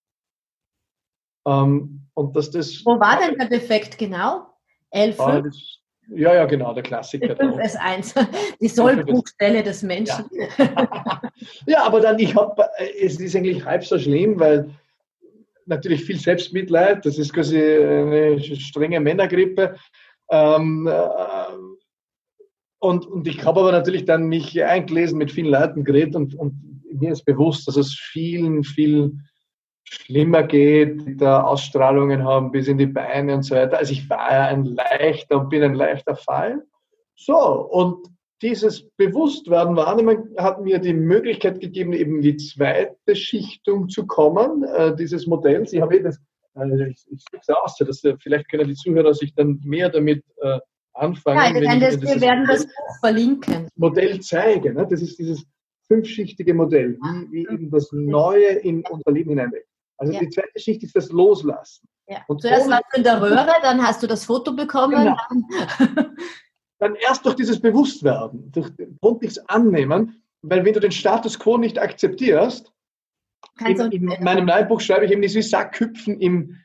Ähm, 1.46 2.06
und 2.12 2.36
dass 2.36 2.50
das. 2.50 2.84
Wo 2.84 3.00
war 3.00 3.18
denn 3.18 3.38
der 3.38 3.48
Defekt 3.48 3.96
genau? 3.96 4.48
L5? 4.94 5.50
Ja, 6.12 6.34
ja, 6.34 6.44
genau, 6.44 6.74
der 6.74 6.82
Klassiker. 6.82 7.34
5S1, 7.34 8.26
die 8.60 8.68
Sollbruchstelle 8.68 9.62
des 9.62 9.82
Menschen. 9.82 10.28
Ja. 10.58 11.30
ja, 11.66 11.84
aber 11.84 12.00
dann, 12.00 12.18
ich 12.18 12.34
habe, 12.34 12.68
es 13.00 13.18
ist 13.18 13.36
eigentlich 13.36 13.64
halb 13.64 13.84
so 13.84 13.98
schlimm, 13.98 14.38
weil 14.38 14.70
natürlich 15.66 16.04
viel 16.04 16.18
Selbstmitleid, 16.18 17.04
das 17.06 17.18
ist 17.18 17.32
quasi 17.32 17.58
eine 17.58 18.40
strenge 18.40 19.00
Männergrippe. 19.00 19.76
Ähm, 20.30 20.86
äh, 20.86 21.54
und, 22.78 23.06
und 23.06 23.28
ich 23.28 23.44
habe 23.44 23.60
aber 23.60 23.72
natürlich 23.72 24.04
dann 24.04 24.28
mich 24.28 24.62
eingelesen, 24.62 25.18
mit 25.18 25.30
vielen 25.30 25.50
Leuten 25.50 25.84
geredet 25.84 26.16
und, 26.16 26.34
und 26.34 26.82
mir 26.92 27.12
ist 27.12 27.24
bewusst, 27.24 27.68
dass 27.68 27.76
es 27.76 27.94
vielen, 27.94 28.64
vielen 28.64 29.28
schlimmer 29.84 30.42
geht, 30.44 31.06
die 31.06 31.16
da 31.16 31.42
Ausstrahlungen 31.42 32.24
haben 32.24 32.52
bis 32.52 32.68
in 32.68 32.78
die 32.78 32.86
Beine 32.86 33.34
und 33.34 33.42
so 33.42 33.54
weiter. 33.54 33.78
Also 33.78 33.92
ich 33.92 34.08
war 34.08 34.32
ja 34.32 34.46
ein 34.46 34.64
leichter 34.64 35.40
und 35.40 35.48
bin 35.50 35.62
ein 35.62 35.74
leichter 35.74 36.16
Fall. 36.16 36.62
So, 37.16 37.36
und 37.36 38.08
dieses 38.42 38.88
Bewusstwerden, 38.96 39.76
Wahrnehmen 39.76 40.34
hat 40.36 40.62
mir 40.62 40.78
die 40.78 40.94
Möglichkeit 40.94 41.60
gegeben, 41.60 41.92
eben 41.92 42.22
die 42.22 42.36
zweite 42.36 43.14
Schichtung 43.14 43.88
zu 43.88 44.06
kommen, 44.06 44.64
äh, 44.64 44.96
dieses 44.96 45.26
Modells. 45.26 45.72
Ich 45.72 45.80
habe 45.80 45.96
eh 45.96 46.02
das, 46.02 46.18
äh, 46.56 46.90
ich, 46.90 47.04
ich 47.10 47.24
es 47.32 47.48
aus, 47.50 47.76
dass, 47.76 48.02
äh, 48.04 48.16
vielleicht 48.18 48.48
können 48.50 48.68
die 48.68 48.74
Zuhörer 48.74 49.12
sich 49.14 49.34
dann 49.34 49.60
mehr 49.64 49.90
damit 49.90 50.24
äh, 50.40 50.58
anfangen. 50.94 51.38
Ja, 51.38 51.54
wir, 51.54 51.68
werden 51.68 51.80
das, 51.80 52.00
wir 52.00 52.20
werden 52.20 52.46
das 52.46 52.66
Buch 52.66 52.98
verlinken. 53.00 53.68
Modell 53.76 54.20
zeigen. 54.20 54.74
Ne? 54.74 54.86
Das 54.88 55.02
ist 55.02 55.18
dieses 55.18 55.44
fünfschichtige 55.86 56.54
Modell, 56.54 56.96
wie, 57.02 57.32
wie 57.32 57.52
eben 57.52 57.70
das 57.70 57.90
Neue 57.92 58.46
in 58.46 58.82
unser 58.88 59.10
Leben 59.10 59.30
hineinwächst. 59.30 59.68
Also 59.98 60.14
ja. 60.14 60.20
die 60.20 60.30
zweite 60.30 60.58
Schicht 60.58 60.82
ist 60.82 60.96
das 60.96 61.10
Loslassen. 61.10 61.86
Ja. 62.08 62.24
Und 62.26 62.40
Zuerst 62.40 62.70
warst 62.70 62.84
du 62.92 62.98
in 62.98 63.04
der 63.04 63.20
Röhre, 63.20 63.52
dann 63.62 63.82
hast 63.82 64.02
du 64.02 64.06
das 64.06 64.24
Foto 64.24 64.54
bekommen. 64.54 64.96
Genau. 64.96 66.00
Dann, 66.80 66.94
erst 66.96 67.24
durch 67.24 67.36
dieses 67.36 67.60
Bewusstwerden, 67.60 68.50
durch 68.52 68.70
grundlegendes 69.00 69.38
Annehmen, 69.48 70.22
weil 70.42 70.64
wenn 70.64 70.72
du 70.72 70.80
den 70.80 70.90
Status 70.90 71.38
quo 71.38 71.58
nicht 71.58 71.78
akzeptierst, 71.78 72.72
in, 73.66 73.92
in 73.92 74.24
meinem 74.24 74.46
neuen 74.46 74.66
Buch 74.66 74.80
schreibe 74.80 75.04
ich 75.04 75.12
eben, 75.12 75.22
das 75.22 75.34
ist 75.34 75.50
Sackhüpfen 75.50 76.18
im, 76.20 76.56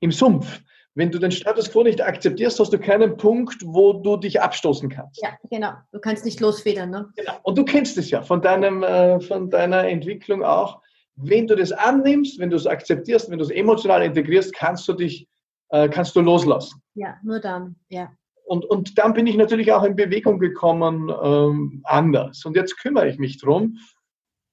im 0.00 0.10
Sumpf. 0.10 0.60
Wenn 0.94 1.10
du 1.10 1.18
den 1.18 1.30
Status 1.30 1.70
quo 1.70 1.84
nicht 1.84 2.02
akzeptierst, 2.02 2.58
hast 2.60 2.72
du 2.72 2.78
keinen 2.78 3.16
Punkt, 3.16 3.62
wo 3.64 3.94
du 3.94 4.16
dich 4.16 4.42
abstoßen 4.42 4.90
kannst. 4.90 5.22
Ja, 5.22 5.30
genau. 5.48 5.72
Du 5.92 6.00
kannst 6.00 6.24
nicht 6.24 6.40
losfedern. 6.40 6.90
Ne? 6.90 7.08
Genau. 7.16 7.38
Und 7.44 7.56
du 7.56 7.64
kennst 7.64 7.96
es 7.96 8.10
ja 8.10 8.20
von, 8.20 8.42
deinem, 8.42 8.82
äh, 8.82 9.20
von 9.20 9.48
deiner 9.48 9.86
Entwicklung 9.88 10.44
auch. 10.44 10.82
Wenn 11.14 11.46
du 11.46 11.54
das 11.54 11.72
annimmst, 11.72 12.38
wenn 12.38 12.50
du 12.50 12.56
es 12.56 12.66
akzeptierst, 12.66 13.30
wenn 13.30 13.38
du 13.38 13.44
es 13.44 13.50
emotional 13.50 14.02
integrierst, 14.02 14.52
kannst 14.54 14.86
du 14.88 14.92
dich, 14.92 15.28
äh, 15.70 15.88
kannst 15.88 16.14
du 16.16 16.20
loslassen. 16.20 16.82
Ja, 16.94 17.16
nur 17.22 17.38
dann, 17.40 17.76
ja. 17.88 18.10
Und, 18.44 18.64
und 18.64 18.98
dann 18.98 19.14
bin 19.14 19.26
ich 19.26 19.36
natürlich 19.36 19.72
auch 19.72 19.84
in 19.84 19.96
Bewegung 19.96 20.38
gekommen, 20.38 21.12
ähm, 21.22 21.80
anders. 21.84 22.44
Und 22.44 22.56
jetzt 22.56 22.78
kümmere 22.78 23.08
ich 23.08 23.18
mich 23.18 23.38
drum. 23.38 23.78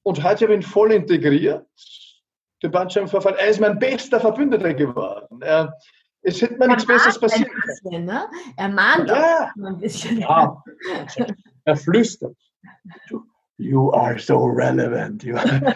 Und 0.04 0.24
heute 0.24 0.46
habe 0.46 0.54
ich 0.54 0.60
ihn 0.60 0.64
voll 0.64 0.92
integriert. 0.92 1.66
Der 2.62 2.70
Bandscheibenvorfall, 2.70 3.36
er 3.36 3.48
ist 3.48 3.60
mein 3.60 3.80
bester 3.80 4.20
Verbündeter 4.20 4.74
geworden. 4.74 5.42
Er, 5.42 5.74
es 6.22 6.42
hätte 6.42 6.58
mir 6.58 6.68
nichts 6.68 6.86
Besseres 6.86 7.20
passiert. 7.20 7.50
Bisschen, 7.66 8.06
ne? 8.06 8.26
Er 8.58 8.70
mahnt 8.70 9.10
ja. 9.10 9.52
ein 9.56 9.78
bisschen. 9.78 10.20
Ja. 10.20 10.62
Er 11.66 11.76
flüstert. 11.76 12.36
You 13.58 13.92
are 13.92 14.18
so 14.18 14.46
relevant. 14.46 15.26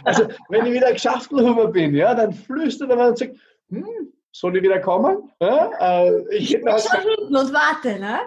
Also, 0.05 0.29
wenn 0.49 0.65
ich 0.65 0.73
wieder 0.73 0.93
Geschäftshuber 0.93 1.67
bin, 1.67 1.93
ja, 1.93 2.15
dann 2.15 2.33
flüstert 2.33 2.89
er 2.89 3.09
und 3.09 3.17
sagt, 3.17 3.35
hm, 3.69 4.13
soll 4.33 4.57
ich 4.57 4.63
wieder 4.63 4.79
kommen? 4.79 5.31
Ja, 5.39 5.71
äh, 5.79 6.35
ich 6.35 6.53
hätte 6.53 6.65
schon 6.79 7.01
hinten 7.01 7.35
und 7.35 7.53
warte, 7.53 7.99
ne? 7.99 8.19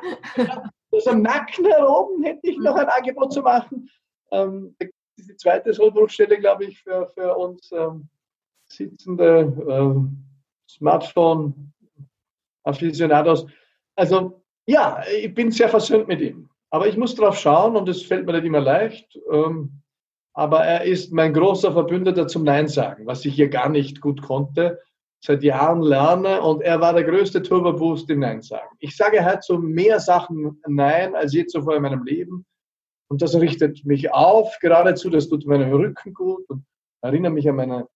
Also 0.93 1.11
am 1.11 1.21
Nacken 1.21 1.67
heroben 1.67 2.23
hätte 2.23 2.47
ich 2.49 2.57
noch 2.59 2.77
ein 2.77 2.89
Angebot 2.89 3.33
zu 3.33 3.43
machen. 3.43 3.91
Ähm, 4.31 4.75
die 5.19 5.37
zweite 5.37 5.75
Sollbruchstelle, 5.75 6.39
glaube 6.39 6.67
ich, 6.67 6.81
für, 6.81 7.09
für 7.09 7.37
uns 7.37 7.71
ähm, 7.73 8.09
sitzende 8.67 9.53
ähm, 9.69 10.25
Smartphone 10.69 11.73
Aficionados. 12.65 13.47
Also 13.97 14.43
ja, 14.67 15.03
ich 15.23 15.35
bin 15.35 15.51
sehr 15.51 15.69
versöhnt 15.69 16.09
mit 16.09 16.21
ihm. 16.21 16.49
Aber 16.71 16.87
ich 16.87 16.97
muss 16.97 17.15
drauf 17.15 17.39
schauen 17.39 17.77
und 17.77 17.89
es 17.89 18.03
fällt 18.03 18.27
mir 18.27 18.33
nicht 18.33 18.45
immer 18.45 18.61
leicht. 18.61 19.19
Ähm, 19.31 19.83
aber 20.35 20.65
er 20.65 20.85
ist 20.85 21.13
mein 21.13 21.33
großer 21.33 21.73
Verbündeter 21.73 22.29
zum 22.29 22.45
Nein 22.45 22.69
sagen, 22.69 23.07
was 23.07 23.25
ich 23.25 23.35
hier 23.35 23.49
gar 23.49 23.69
nicht 23.69 24.01
gut 24.01 24.23
konnte, 24.23 24.81
seit 25.25 25.43
Jahren 25.43 25.83
lerne 25.83 26.43
und 26.43 26.63
er 26.63 26.81
war 26.81 26.93
der 26.93 27.05
größte 27.05 27.43
Turbo-Boost 27.43 28.09
im 28.11 28.21
Nein 28.21 28.43
sagen. 28.43 28.69
Ich 28.79 28.97
sage 28.97 29.25
halt 29.25 29.43
so 29.43 29.59
mehr 29.59 29.99
Sachen 30.01 30.61
Nein 30.67 31.15
als 31.15 31.33
je 31.33 31.47
zuvor 31.47 31.77
in 31.77 31.83
meinem 31.83 32.05
Leben 32.05 32.47
und 33.09 33.23
das 33.23 33.35
richtet 33.35 33.85
mich 33.85 34.13
auf, 34.13 34.59
geradezu, 34.61 35.11
das 35.11 35.29
tut 35.29 35.47
meinem 35.47 35.73
Rücken 35.73 36.15
gut 36.15 36.49
und 36.49 36.65
erinnert 37.03 37.33
mich 37.33 37.49
an 37.49 37.57
meine 37.57 37.89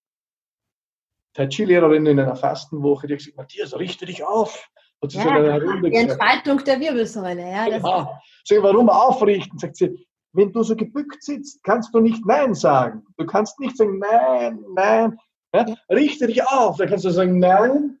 Tai 1.33 1.47
Chi-Lehrerin 1.47 2.05
in 2.05 2.19
einer 2.19 2.35
Fastenwoche, 2.35 3.07
die 3.07 3.13
hat 3.13 3.19
gesagt, 3.19 3.37
Matthias, 3.37 3.77
richte 3.77 4.05
dich 4.05 4.23
auf. 4.23 4.67
Ja, 5.09 5.59
die 5.59 5.95
Entfaltung 5.95 6.63
der 6.63 6.79
Wirbelsäule. 6.79 7.41
Ja, 7.41 7.69
das 7.69 7.81
ja. 7.81 8.21
Sag 8.43 8.57
ich, 8.57 8.63
warum 8.63 8.87
aufrichten? 8.89 9.57
Sagt 9.57 9.77
sie, 9.77 10.05
wenn 10.33 10.51
du 10.51 10.61
so 10.61 10.75
gebückt 10.75 11.23
sitzt, 11.23 11.63
kannst 11.63 11.93
du 11.95 12.01
nicht 12.01 12.23
Nein 12.25 12.53
sagen. 12.53 13.03
Du 13.17 13.25
kannst 13.25 13.59
nicht 13.59 13.77
sagen 13.77 13.97
Nein, 13.97 14.63
Nein. 14.75 15.17
Ja? 15.53 15.65
Richte 15.89 16.27
dich 16.27 16.45
auf. 16.45 16.77
Dann 16.77 16.89
kannst 16.89 17.05
du 17.05 17.09
sagen 17.09 17.39
Nein, 17.39 17.97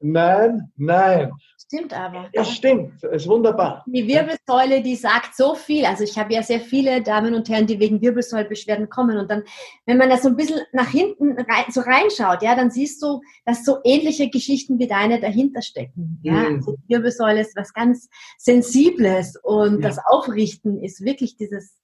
Nein, 0.00 0.70
Nein. 0.76 1.32
Stimmt 1.66 1.98
aber. 1.98 2.28
Ja, 2.34 2.44
stimmt. 2.44 3.02
Das 3.02 3.12
ist 3.12 3.28
wunderbar. 3.28 3.84
Die 3.86 4.06
Wirbelsäule, 4.06 4.82
die 4.82 4.96
sagt 4.96 5.34
so 5.34 5.54
viel. 5.54 5.86
Also 5.86 6.04
ich 6.04 6.18
habe 6.18 6.34
ja 6.34 6.42
sehr 6.42 6.60
viele 6.60 7.02
Damen 7.02 7.34
und 7.34 7.48
Herren, 7.48 7.66
die 7.66 7.80
wegen 7.80 8.02
Wirbelsäulbeschwerden 8.02 8.90
kommen. 8.90 9.16
Und 9.16 9.30
dann, 9.30 9.44
wenn 9.86 9.96
man 9.96 10.10
da 10.10 10.18
so 10.18 10.28
ein 10.28 10.36
bisschen 10.36 10.60
nach 10.72 10.90
hinten 10.90 11.32
rein, 11.32 11.64
so 11.70 11.80
reinschaut, 11.80 12.42
ja, 12.42 12.54
dann 12.54 12.70
siehst 12.70 13.02
du, 13.02 13.22
dass 13.46 13.64
so 13.64 13.78
ähnliche 13.82 14.28
Geschichten 14.28 14.78
wie 14.78 14.86
deine 14.86 15.20
dahinter 15.20 15.62
stecken. 15.62 16.20
Ja, 16.22 16.34
mhm. 16.34 16.56
also 16.56 16.76
die 16.76 16.94
Wirbelsäule 16.94 17.40
ist 17.40 17.56
was 17.56 17.72
ganz 17.72 18.08
Sensibles 18.36 19.36
und 19.42 19.80
ja. 19.80 19.88
das 19.88 19.98
Aufrichten 20.06 20.82
ist 20.82 21.02
wirklich 21.02 21.36
dieses 21.36 21.78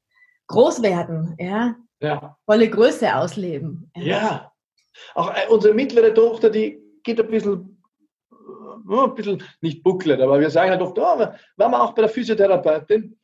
Großwerden, 0.49 1.37
ja. 1.39 1.77
Ja. 2.03 2.37
Volle 2.47 2.69
Größe 2.69 3.15
ausleben. 3.15 3.91
Ja. 3.97 4.03
ja. 4.03 4.50
Auch 5.15 5.31
äh, 5.31 5.49
unsere 5.49 5.75
mittlere 5.75 6.13
Tochter, 6.15 6.51
die 6.51 6.83
geht 7.03 7.21
ein 7.21 7.31
bisschen 7.31 7.83
oh, 8.89 9.05
ein 9.05 9.15
bisschen 9.15 9.43
nicht 9.61 9.83
bucklet, 9.83 10.21
aber 10.21 10.41
wir 10.41 10.51
sagen 10.51 10.71
halt 10.71 10.83
oft, 10.83 10.99
oh, 10.99 11.03
waren 11.03 11.37
wir 11.57 11.83
auch 11.83 11.95
bei 11.95 12.03
der 12.03 12.11
Physiotherapeutin, 12.11 13.19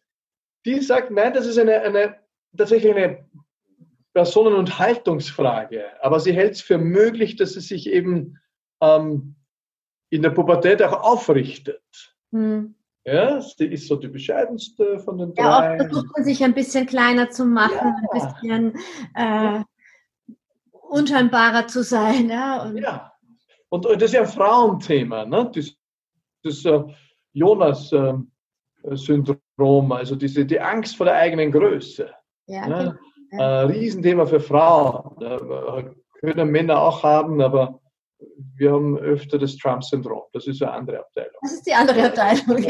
die 0.65 0.81
sagt, 0.81 1.11
nein, 1.11 1.33
das 1.33 1.47
ist 1.47 1.59
eine, 1.59 1.81
eine 1.81 2.17
tatsächlich 2.57 2.95
eine 2.95 3.27
Personen- 4.13 4.55
und 4.55 4.79
Haltungsfrage. 4.79 5.85
Aber 6.01 6.21
sie 6.21 6.33
hält 6.33 6.55
es 6.55 6.63
für 6.63 6.79
möglich, 6.79 7.37
dass 7.37 7.53
sie 7.53 7.61
sich 7.61 7.89
eben 7.89 8.39
ähm, 8.81 9.37
in 10.11 10.23
der 10.23 10.31
Pubertät 10.31 10.83
auch 10.83 11.03
aufrichtet. 11.03 11.83
Hm. 12.33 12.75
Ja, 13.05 13.41
sie 13.41 13.67
ist 13.67 13.87
so 13.87 13.97
die 13.97 14.09
bescheidenste 14.09 14.99
von 14.99 15.19
den 15.19 15.35
drei. 15.35 15.43
Ja, 15.43 15.71
oft 15.71 15.83
versucht 15.83 16.17
man 16.17 16.25
sich 16.25 16.43
ein 16.43 16.55
bisschen 16.55 16.87
kleiner 16.87 17.31
zu 17.31 17.45
machen, 17.45 17.95
ja. 17.95 17.95
ein 17.95 18.09
bisschen 18.13 18.75
äh, 19.15 19.65
unscheinbarer 20.89 21.67
zu 21.67 21.83
sein. 21.83 22.31
Ja, 22.31 22.63
und 22.63 22.79
ja. 22.79 23.13
Und 23.69 23.85
das 23.85 24.03
ist 24.03 24.15
ja 24.15 24.23
ein 24.23 24.29
Frauenthema, 24.29 25.25
ne? 25.25 25.51
das, 25.55 25.73
das 26.43 26.65
äh, 26.65 26.83
Jonas-Syndrom, 27.33 29.93
also 29.93 30.15
diese, 30.15 30.47
die 30.47 30.61
Angst 30.61 30.97
vor 30.97 31.07
der 31.07 31.17
eigenen 31.17 31.51
Größe. 31.51 32.09
Ja, 32.47 32.69
ne? 32.69 32.97
ja. 33.33 33.39
Äh, 33.39 33.63
Riesenthema 33.65 34.27
für 34.27 34.39
Frauen. 34.41 35.21
Äh, 35.21 35.91
können 36.21 36.51
Männer 36.51 36.81
auch 36.81 37.03
haben, 37.03 37.41
aber 37.41 37.81
wir 38.55 38.73
haben 38.73 38.97
öfter 38.99 39.39
das 39.39 39.57
Trump-Syndrom. 39.57 40.23
Das 40.33 40.47
ist 40.47 40.63
eine 40.63 40.73
andere 40.73 41.01
Abteilung. 41.01 41.35
Das 41.43 41.53
ist 41.53 41.67
die 41.67 41.75
andere 41.75 42.07
Abteilung. 42.07 42.65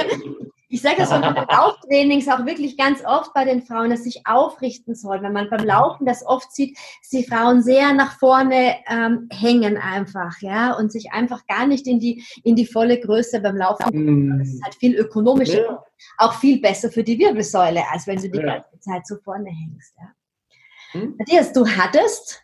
Ich 0.68 0.82
sage 0.82 0.96
das 0.98 1.12
von 1.12 1.22
den 1.22 1.34
Lauftrainings 1.34 2.26
auch 2.28 2.44
wirklich 2.44 2.76
ganz 2.76 3.04
oft 3.04 3.32
bei 3.34 3.44
den 3.44 3.62
Frauen, 3.62 3.90
dass 3.90 4.02
sich 4.02 4.26
aufrichten 4.26 4.96
soll. 4.96 5.22
Wenn 5.22 5.32
man 5.32 5.48
beim 5.48 5.64
Laufen 5.64 6.06
das 6.06 6.26
oft 6.26 6.52
sieht, 6.52 6.76
dass 6.76 7.10
die 7.10 7.24
Frauen 7.24 7.62
sehr 7.62 7.94
nach 7.94 8.18
vorne 8.18 8.74
ähm, 8.88 9.28
hängen 9.30 9.76
einfach, 9.76 10.40
ja, 10.40 10.72
und 10.72 10.90
sich 10.90 11.12
einfach 11.12 11.46
gar 11.46 11.66
nicht 11.66 11.86
in 11.86 12.00
die, 12.00 12.24
in 12.42 12.56
die 12.56 12.66
volle 12.66 12.98
Größe 12.98 13.40
beim 13.40 13.56
Laufen. 13.56 13.84
Mm. 13.92 14.38
Das 14.40 14.48
ist 14.48 14.64
halt 14.64 14.74
viel 14.74 14.96
ökonomischer, 14.96 15.62
ja. 15.62 15.84
auch 16.18 16.34
viel 16.34 16.60
besser 16.60 16.90
für 16.90 17.04
die 17.04 17.18
Wirbelsäule, 17.18 17.84
als 17.92 18.08
wenn 18.08 18.20
du 18.20 18.28
die 18.28 18.38
ja. 18.38 18.58
ganze 18.58 18.80
Zeit 18.80 19.06
so 19.06 19.16
vorne 19.22 19.50
hängst. 19.50 19.94
Ja. 19.98 21.00
Hm? 21.00 21.14
Matthias, 21.16 21.52
du 21.52 21.64
hattest 21.64 22.42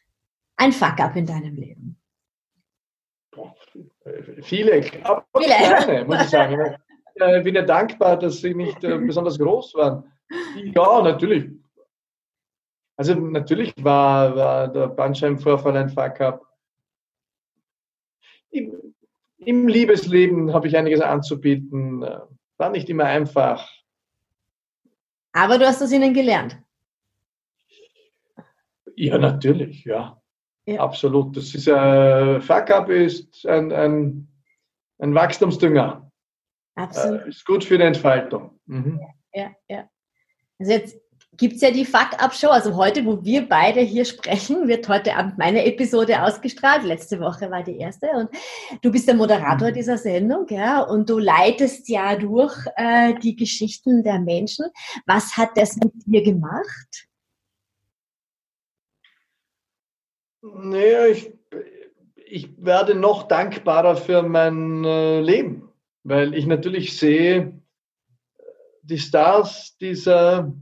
ein 0.57 0.73
Fuck-up 0.73 1.17
in 1.17 1.27
deinem 1.27 1.57
Leben. 1.57 1.99
Viele, 4.43 4.85
aber 5.03 5.25
Viele. 5.37 5.55
kleine, 5.55 6.05
muss 6.05 6.23
ich 6.23 6.29
sagen. 6.29 6.77
Ich 7.15 7.45
bin 7.45 7.55
ja 7.55 7.63
dankbar, 7.63 8.19
dass 8.19 8.41
sie 8.41 8.55
nicht 8.55 8.83
äh, 8.85 8.99
besonders 9.07 9.39
groß 9.39 9.75
waren. 9.75 10.13
Ja, 10.75 11.03
natürlich. 11.03 11.51
Also 12.97 13.15
natürlich 13.15 13.73
war, 13.83 14.37
war 14.37 14.69
der 14.69 14.89
Bandscheibenvorfall 14.89 15.77
ein 15.77 15.89
Fuck-up. 15.89 16.47
Im, 18.51 18.95
Im, 19.39 19.67
Liebesleben 19.67 20.53
habe 20.53 20.69
ich 20.69 20.77
einiges 20.77 21.01
anzubieten. 21.01 22.03
Äh, 22.03 22.21
war 22.59 22.71
nicht 22.71 22.89
immer 22.89 23.05
einfach. 23.05 23.69
Aber 25.33 25.59
du 25.59 25.67
hast 25.67 25.81
es 25.81 25.93
ihnen 25.93 26.13
gelernt. 26.13 26.59
Ja, 28.95 29.17
natürlich, 29.19 29.85
ja. 29.85 30.21
ja. 30.67 30.81
Absolut. 30.81 31.37
Das 31.37 31.55
ist 31.55 31.69
ein 31.69 32.43
Fuck-up 32.43 32.91
ist 32.91 33.47
ein, 33.47 33.73
ein, 33.73 34.29
ein 34.99 35.15
Wachstumsdünger. 35.15 36.12
Absolut. 36.75 37.23
Äh, 37.23 37.29
ist 37.29 37.45
gut 37.45 37.65
für 37.65 37.79
die 37.79 37.85
Entfaltung. 37.85 38.59
Mhm. 38.67 39.01
Ja, 39.35 39.51
ja. 39.69 39.89
Also 40.59 40.73
jetzt 40.73 40.97
gibt 41.37 41.55
es 41.55 41.61
ja 41.63 41.71
die 41.71 41.85
Fuck-Up-Show. 41.85 42.49
Also 42.49 42.77
heute, 42.77 43.05
wo 43.05 43.25
wir 43.25 43.49
beide 43.49 43.81
hier 43.81 44.05
sprechen, 44.05 44.69
wird 44.69 44.89
heute 44.89 45.17
Abend 45.17 45.39
meine 45.39 45.65
Episode 45.65 46.23
ausgestrahlt. 46.23 46.85
Letzte 46.85 47.21
Woche 47.21 47.51
war 47.51 47.63
die 47.63 47.79
erste. 47.79 48.09
Und 48.11 48.31
du 48.83 48.91
bist 48.91 49.09
der 49.09 49.15
Moderator 49.15 49.71
mhm. 49.71 49.75
dieser 49.75 49.99
Sendung, 49.99 50.47
ja, 50.49 50.83
und 50.83 51.09
du 51.09 51.19
leitest 51.19 51.89
ja 51.89 52.17
durch 52.17 52.55
äh, 52.77 53.15
die 53.15 53.37
Geschichten 53.37 54.03
der 54.03 54.19
Menschen. 54.19 54.67
Was 55.07 55.37
hat 55.37 55.51
das 55.57 55.77
mit 55.77 55.93
dir 56.07 56.23
gemacht? 56.23 57.09
Naja, 60.43 61.07
ich, 61.07 61.33
ich 62.17 62.51
werde 62.59 62.95
noch 62.95 63.29
dankbarer 63.29 63.97
für 63.97 64.23
mein 64.23 64.85
äh, 64.85 65.21
Leben 65.21 65.72
weil 66.05 66.35
ich 66.35 66.47
natürlich 66.47 66.97
sehe, 66.99 67.61
die 68.83 68.99
Stars 68.99 69.77
dieser 69.79 70.53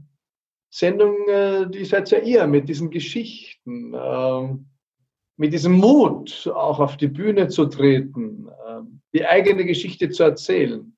Sendung, 0.69 1.27
äh, 1.27 1.69
die 1.69 1.85
seid 1.85 2.11
ja 2.11 2.19
ihr 2.19 2.47
mit 2.47 2.69
diesen 2.69 2.89
Geschichten, 2.89 3.93
ähm, 3.93 4.67
mit 5.37 5.53
diesem 5.53 5.73
Mut, 5.73 6.49
auch 6.53 6.79
auf 6.79 6.97
die 6.97 7.07
Bühne 7.07 7.47
zu 7.47 7.65
treten, 7.65 8.47
ähm, 8.67 9.01
die 9.13 9.25
eigene 9.25 9.65
Geschichte 9.65 10.09
zu 10.09 10.23
erzählen, 10.23 10.95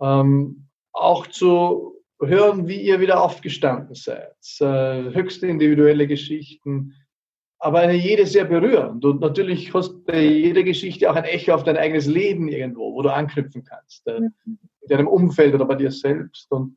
ähm, 0.00 0.68
auch 0.92 1.26
zu 1.26 1.92
hören, 2.20 2.68
wie 2.68 2.80
ihr 2.80 3.00
wieder 3.00 3.22
aufgestanden 3.22 3.94
seid, 3.94 4.36
äh, 4.60 5.14
höchst 5.14 5.42
individuelle 5.42 6.06
Geschichten, 6.06 6.94
aber 7.62 7.78
eine 7.78 7.94
jede 7.94 8.26
sehr 8.26 8.44
berührend. 8.44 9.04
Und 9.04 9.20
natürlich 9.20 9.72
hast 9.72 10.04
bei 10.04 10.20
jeder 10.20 10.64
Geschichte 10.64 11.08
auch 11.08 11.14
ein 11.14 11.24
Echo 11.24 11.54
auf 11.54 11.62
dein 11.62 11.76
eigenes 11.76 12.06
Leben 12.06 12.48
irgendwo, 12.48 12.92
wo 12.92 13.02
du 13.02 13.12
anknüpfen 13.12 13.62
kannst. 13.62 14.04
Äh, 14.08 14.20
mhm. 14.20 14.58
In 14.80 14.88
deinem 14.88 15.06
Umfeld 15.06 15.54
oder 15.54 15.64
bei 15.64 15.76
dir 15.76 15.92
selbst. 15.92 16.50
Und, 16.50 16.76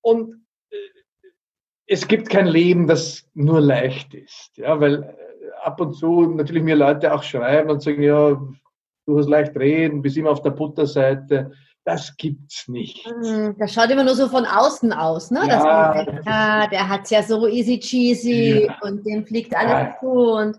und 0.00 0.44
äh, 0.70 0.76
es 1.86 2.08
gibt 2.08 2.28
kein 2.28 2.48
Leben, 2.48 2.88
das 2.88 3.30
nur 3.34 3.60
leicht 3.60 4.12
ist. 4.12 4.56
Ja, 4.56 4.80
weil 4.80 5.04
äh, 5.04 5.14
ab 5.62 5.80
und 5.80 5.94
zu 5.94 6.22
natürlich 6.22 6.64
mir 6.64 6.74
Leute 6.74 7.14
auch 7.14 7.22
schreiben 7.22 7.70
und 7.70 7.80
sagen, 7.80 8.02
ja, 8.02 8.42
du 9.06 9.18
hast 9.18 9.28
leicht 9.28 9.56
reden, 9.56 10.02
bist 10.02 10.16
immer 10.16 10.32
auf 10.32 10.42
der 10.42 10.50
Butterseite 10.50 11.52
das 11.86 12.16
gibt's 12.16 12.66
nicht. 12.66 13.06
Mhm, 13.06 13.54
das 13.58 13.72
schaut 13.72 13.90
immer 13.90 14.02
nur 14.02 14.16
so 14.16 14.28
von 14.28 14.44
außen 14.44 14.92
aus, 14.92 15.30
ne? 15.30 15.42
Ja, 15.46 15.94
denkt, 15.94 16.22
ah, 16.26 16.66
der 16.66 16.88
hat's 16.88 17.10
ja 17.10 17.22
so 17.22 17.46
easy 17.46 17.78
cheesy 17.78 18.66
ja. 18.66 18.76
und 18.82 19.06
dem 19.06 19.24
fliegt 19.24 19.54
alles 19.56 19.70
ja. 19.70 19.96
zu 20.00 20.08
und 20.08 20.58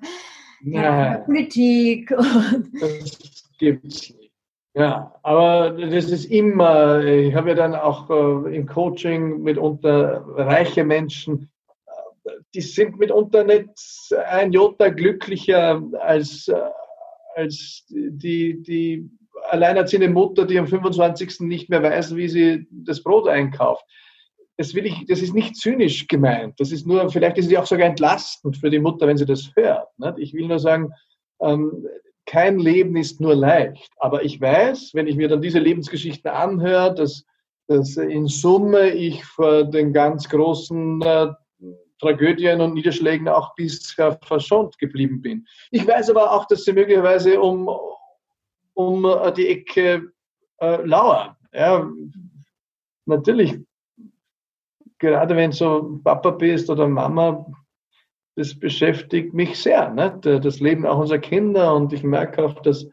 ja, 0.61 1.17
Politik. 1.17 2.11
Und 2.11 2.71
das 2.81 3.43
gibt's 3.59 4.09
nicht. 4.11 4.31
Ja, 4.73 5.13
aber 5.21 5.71
das 5.71 6.05
ist 6.05 6.25
immer, 6.25 7.03
ich 7.03 7.35
habe 7.35 7.49
ja 7.49 7.55
dann 7.55 7.75
auch 7.75 8.09
äh, 8.09 8.55
im 8.55 8.65
Coaching 8.65 9.41
mitunter 9.41 10.23
reiche 10.27 10.85
Menschen, 10.85 11.49
äh, 12.23 12.31
die 12.53 12.61
sind 12.61 12.97
mitunter 12.97 13.43
nicht 13.43 13.69
ein 14.29 14.53
Jota 14.53 14.89
glücklicher 14.89 15.81
als, 15.99 16.47
äh, 16.47 16.55
als 17.35 17.85
die, 17.89 18.61
die 18.61 19.09
alleinerziehende 19.49 20.09
Mutter, 20.09 20.45
die 20.45 20.59
am 20.59 20.67
25. 20.67 21.41
nicht 21.41 21.69
mehr 21.69 21.83
weiß, 21.83 22.15
wie 22.15 22.27
sie 22.27 22.67
das 22.71 23.03
Brot 23.03 23.27
einkauft. 23.27 23.83
Das, 24.57 24.73
will 24.73 24.85
ich, 24.85 25.05
das 25.07 25.21
ist 25.21 25.35
nicht 25.35 25.55
zynisch 25.55 26.07
gemeint. 26.07 26.59
Das 26.59 26.71
ist 26.71 26.87
nur, 26.87 27.09
vielleicht 27.09 27.37
ist 27.37 27.51
es 27.51 27.57
auch 27.57 27.65
sogar 27.65 27.87
entlastend 27.87 28.57
für 28.57 28.69
die 28.69 28.79
Mutter, 28.79 29.07
wenn 29.07 29.17
sie 29.17 29.25
das 29.25 29.51
hört. 29.55 29.87
Ich 30.17 30.33
will 30.33 30.47
nur 30.47 30.59
sagen, 30.59 30.91
ähm, 31.41 31.85
kein 32.25 32.59
Leben 32.59 32.95
ist 32.95 33.21
nur 33.21 33.35
leicht. 33.35 33.89
Aber 33.97 34.23
ich 34.23 34.39
weiß, 34.39 34.91
wenn 34.93 35.07
ich 35.07 35.15
mir 35.15 35.27
dann 35.27 35.41
diese 35.41 35.59
Lebensgeschichten 35.59 36.29
anhöre, 36.29 36.93
dass, 36.93 37.23
dass 37.67 37.97
in 37.97 38.27
Summe 38.27 38.89
ich 38.89 39.23
vor 39.23 39.63
den 39.63 39.93
ganz 39.93 40.27
großen 40.27 41.01
äh, 41.01 41.27
Tragödien 41.99 42.61
und 42.61 42.73
Niederschlägen 42.73 43.27
auch 43.27 43.55
bisher 43.55 44.19
verschont 44.23 44.77
geblieben 44.77 45.21
bin. 45.21 45.47
Ich 45.71 45.87
weiß 45.87 46.09
aber 46.09 46.31
auch, 46.31 46.45
dass 46.45 46.63
sie 46.63 46.73
möglicherweise 46.73 47.39
um, 47.39 47.69
um 48.77 49.05
äh, 49.05 49.33
die 49.33 49.47
Ecke 49.47 50.11
äh, 50.59 50.81
lauern. 50.85 51.35
Ja, 51.51 51.89
natürlich, 53.05 53.59
gerade 54.99 55.35
wenn 55.35 55.51
du 55.51 55.99
Papa 56.03 56.29
bist 56.31 56.69
oder 56.69 56.87
Mama, 56.87 57.45
das 58.35 58.57
beschäftigt 58.57 59.33
mich 59.33 59.59
sehr. 59.59 59.89
Ne? 59.89 60.19
Das 60.21 60.59
Leben 60.59 60.85
auch 60.85 60.99
unserer 60.99 61.17
Kinder 61.17 61.73
und 61.73 61.91
ich 61.91 62.03
merke 62.03 62.45
auch, 62.45 62.61
dass, 62.61 62.87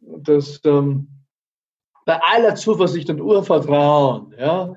dass 0.00 0.60
ähm, 0.66 1.08
bei 2.04 2.20
aller 2.22 2.54
Zuversicht 2.54 3.08
und 3.08 3.22
Urvertrauen 3.22 4.34
ja, 4.38 4.74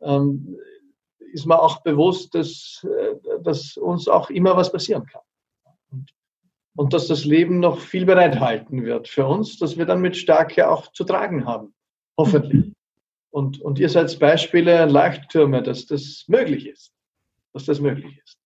ähm, 0.00 0.58
ist 1.32 1.46
man 1.46 1.58
auch 1.58 1.82
bewusst, 1.82 2.34
dass, 2.34 2.84
äh, 2.84 3.14
dass 3.42 3.76
uns 3.76 4.08
auch 4.08 4.28
immer 4.30 4.56
was 4.56 4.72
passieren 4.72 5.06
kann. 5.06 5.22
Und, 6.78 6.92
dass 6.92 7.08
das 7.08 7.24
Leben 7.24 7.58
noch 7.58 7.80
viel 7.80 8.06
bereithalten 8.06 8.84
wird 8.84 9.08
für 9.08 9.26
uns, 9.26 9.58
dass 9.58 9.76
wir 9.76 9.84
dann 9.84 10.00
mit 10.00 10.16
Stärke 10.16 10.70
auch 10.70 10.92
zu 10.92 11.02
tragen 11.02 11.44
haben. 11.44 11.74
Hoffentlich. 12.16 12.72
Und, 13.30 13.60
und 13.60 13.80
ihr 13.80 13.88
seid 13.88 14.16
Beispiele, 14.20 14.86
Leuchttürme, 14.86 15.60
dass 15.60 15.86
das 15.86 16.24
möglich 16.28 16.68
ist. 16.68 16.92
Dass 17.52 17.64
das 17.64 17.80
möglich 17.80 18.20
ist. 18.24 18.38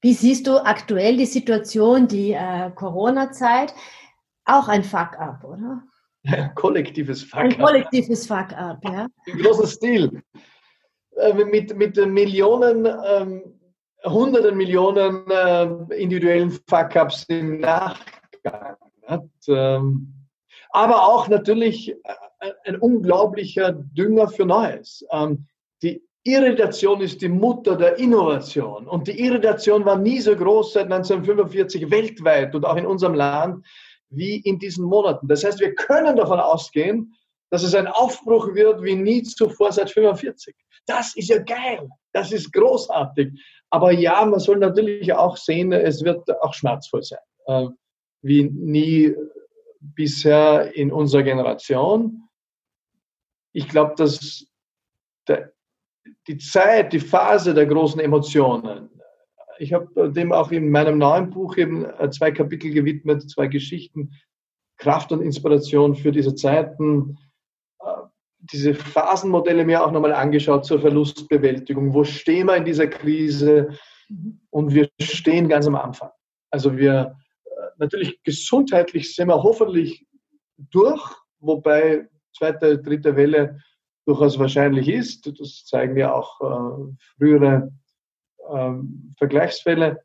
Wie 0.00 0.14
siehst 0.14 0.46
du 0.46 0.64
aktuell 0.64 1.18
die 1.18 1.26
Situation, 1.26 2.08
die 2.08 2.32
äh, 2.32 2.70
Corona-Zeit? 2.70 3.74
Auch 4.46 4.68
ein 4.68 4.82
Fuck-up, 4.82 5.44
oder? 5.44 5.82
Ein 6.24 6.54
kollektives 6.54 7.22
Fuck-up. 7.22 7.44
Ein 7.44 7.58
kollektives 7.58 8.26
Fuck-up, 8.26 8.78
ja. 8.84 9.06
Im 9.26 9.38
großen 9.38 9.66
Stil. 9.66 10.22
Äh, 11.16 11.34
mit, 11.44 11.76
mit 11.76 11.96
Millionen, 11.96 12.86
ähm, 12.86 13.59
hunderten 14.04 14.56
Millionen 14.56 15.30
äh, 15.30 15.94
individuellen 15.96 16.50
Fuck-ups 16.68 17.24
im 17.28 17.60
Nachgang. 17.60 18.76
Hat, 19.06 19.24
ähm, 19.48 20.14
aber 20.70 21.02
auch 21.02 21.28
natürlich 21.28 21.90
äh, 21.90 22.52
ein 22.64 22.76
unglaublicher 22.76 23.72
Dünger 23.72 24.28
für 24.28 24.46
Neues. 24.46 25.04
Ähm, 25.10 25.46
die 25.82 26.02
Irritation 26.24 27.00
ist 27.00 27.20
die 27.22 27.28
Mutter 27.28 27.76
der 27.76 27.98
Innovation. 27.98 28.86
Und 28.86 29.08
die 29.08 29.18
Irritation 29.20 29.84
war 29.84 29.96
nie 29.96 30.20
so 30.20 30.36
groß 30.36 30.74
seit 30.74 30.84
1945 30.84 31.90
weltweit 31.90 32.54
und 32.54 32.64
auch 32.64 32.76
in 32.76 32.86
unserem 32.86 33.14
Land 33.14 33.66
wie 34.10 34.36
in 34.36 34.58
diesen 34.58 34.84
Monaten. 34.84 35.28
Das 35.28 35.44
heißt, 35.44 35.60
wir 35.60 35.74
können 35.74 36.16
davon 36.16 36.40
ausgehen, 36.40 37.14
dass 37.50 37.62
es 37.62 37.74
ein 37.74 37.86
Aufbruch 37.86 38.54
wird 38.54 38.82
wie 38.82 38.94
nie 38.94 39.22
zuvor 39.22 39.72
seit 39.72 39.88
1945. 39.88 40.54
Das 40.86 41.16
ist 41.16 41.28
ja 41.28 41.38
geil. 41.38 41.88
Das 42.12 42.32
ist 42.32 42.52
großartig. 42.52 43.32
Aber 43.70 43.92
ja, 43.92 44.24
man 44.24 44.40
soll 44.40 44.58
natürlich 44.58 45.12
auch 45.12 45.36
sehen, 45.36 45.72
es 45.72 46.04
wird 46.04 46.28
auch 46.42 46.54
schmerzvoll 46.54 47.02
sein. 47.02 47.20
Äh, 47.46 47.68
wie 48.22 48.44
nie 48.44 49.14
bisher 49.80 50.74
in 50.74 50.92
unserer 50.92 51.22
Generation. 51.22 52.28
Ich 53.52 53.68
glaube, 53.68 53.94
dass 53.96 54.46
der 55.26 55.52
die 56.26 56.38
Zeit, 56.38 56.92
die 56.92 57.00
Phase 57.00 57.54
der 57.54 57.66
großen 57.66 58.00
Emotionen. 58.00 58.90
Ich 59.58 59.72
habe 59.72 60.10
dem 60.10 60.32
auch 60.32 60.50
in 60.50 60.70
meinem 60.70 60.98
neuen 60.98 61.30
Buch 61.30 61.56
eben 61.56 61.84
äh, 61.84 62.10
zwei 62.10 62.30
Kapitel 62.30 62.70
gewidmet, 62.70 63.30
zwei 63.30 63.46
Geschichten, 63.46 64.12
Kraft 64.78 65.12
und 65.12 65.20
Inspiration 65.20 65.94
für 65.94 66.12
diese 66.12 66.34
Zeiten, 66.34 67.18
diese 68.40 68.74
Phasenmodelle 68.74 69.64
mir 69.64 69.84
auch 69.84 69.92
nochmal 69.92 70.14
angeschaut 70.14 70.64
zur 70.64 70.80
Verlustbewältigung. 70.80 71.92
Wo 71.92 72.04
stehen 72.04 72.46
wir 72.46 72.56
in 72.56 72.64
dieser 72.64 72.86
Krise? 72.86 73.68
Und 74.50 74.74
wir 74.74 74.88
stehen 75.00 75.48
ganz 75.48 75.66
am 75.66 75.76
Anfang. 75.76 76.10
Also 76.50 76.76
wir 76.76 77.16
äh, 77.44 77.50
natürlich 77.78 78.22
gesundheitlich 78.22 79.14
sind 79.14 79.28
wir 79.28 79.42
hoffentlich 79.42 80.06
durch, 80.56 81.02
wobei 81.38 82.08
zweite, 82.36 82.78
dritte 82.78 83.16
Welle 83.16 83.60
durchaus 84.06 84.38
wahrscheinlich 84.38 84.88
ist. 84.88 85.30
Das 85.38 85.64
zeigen 85.66 85.96
ja 85.96 86.12
auch 86.12 86.40
äh, 86.40 86.92
frühere 87.18 87.72
äh, 88.48 88.72
Vergleichsfälle. 89.16 90.02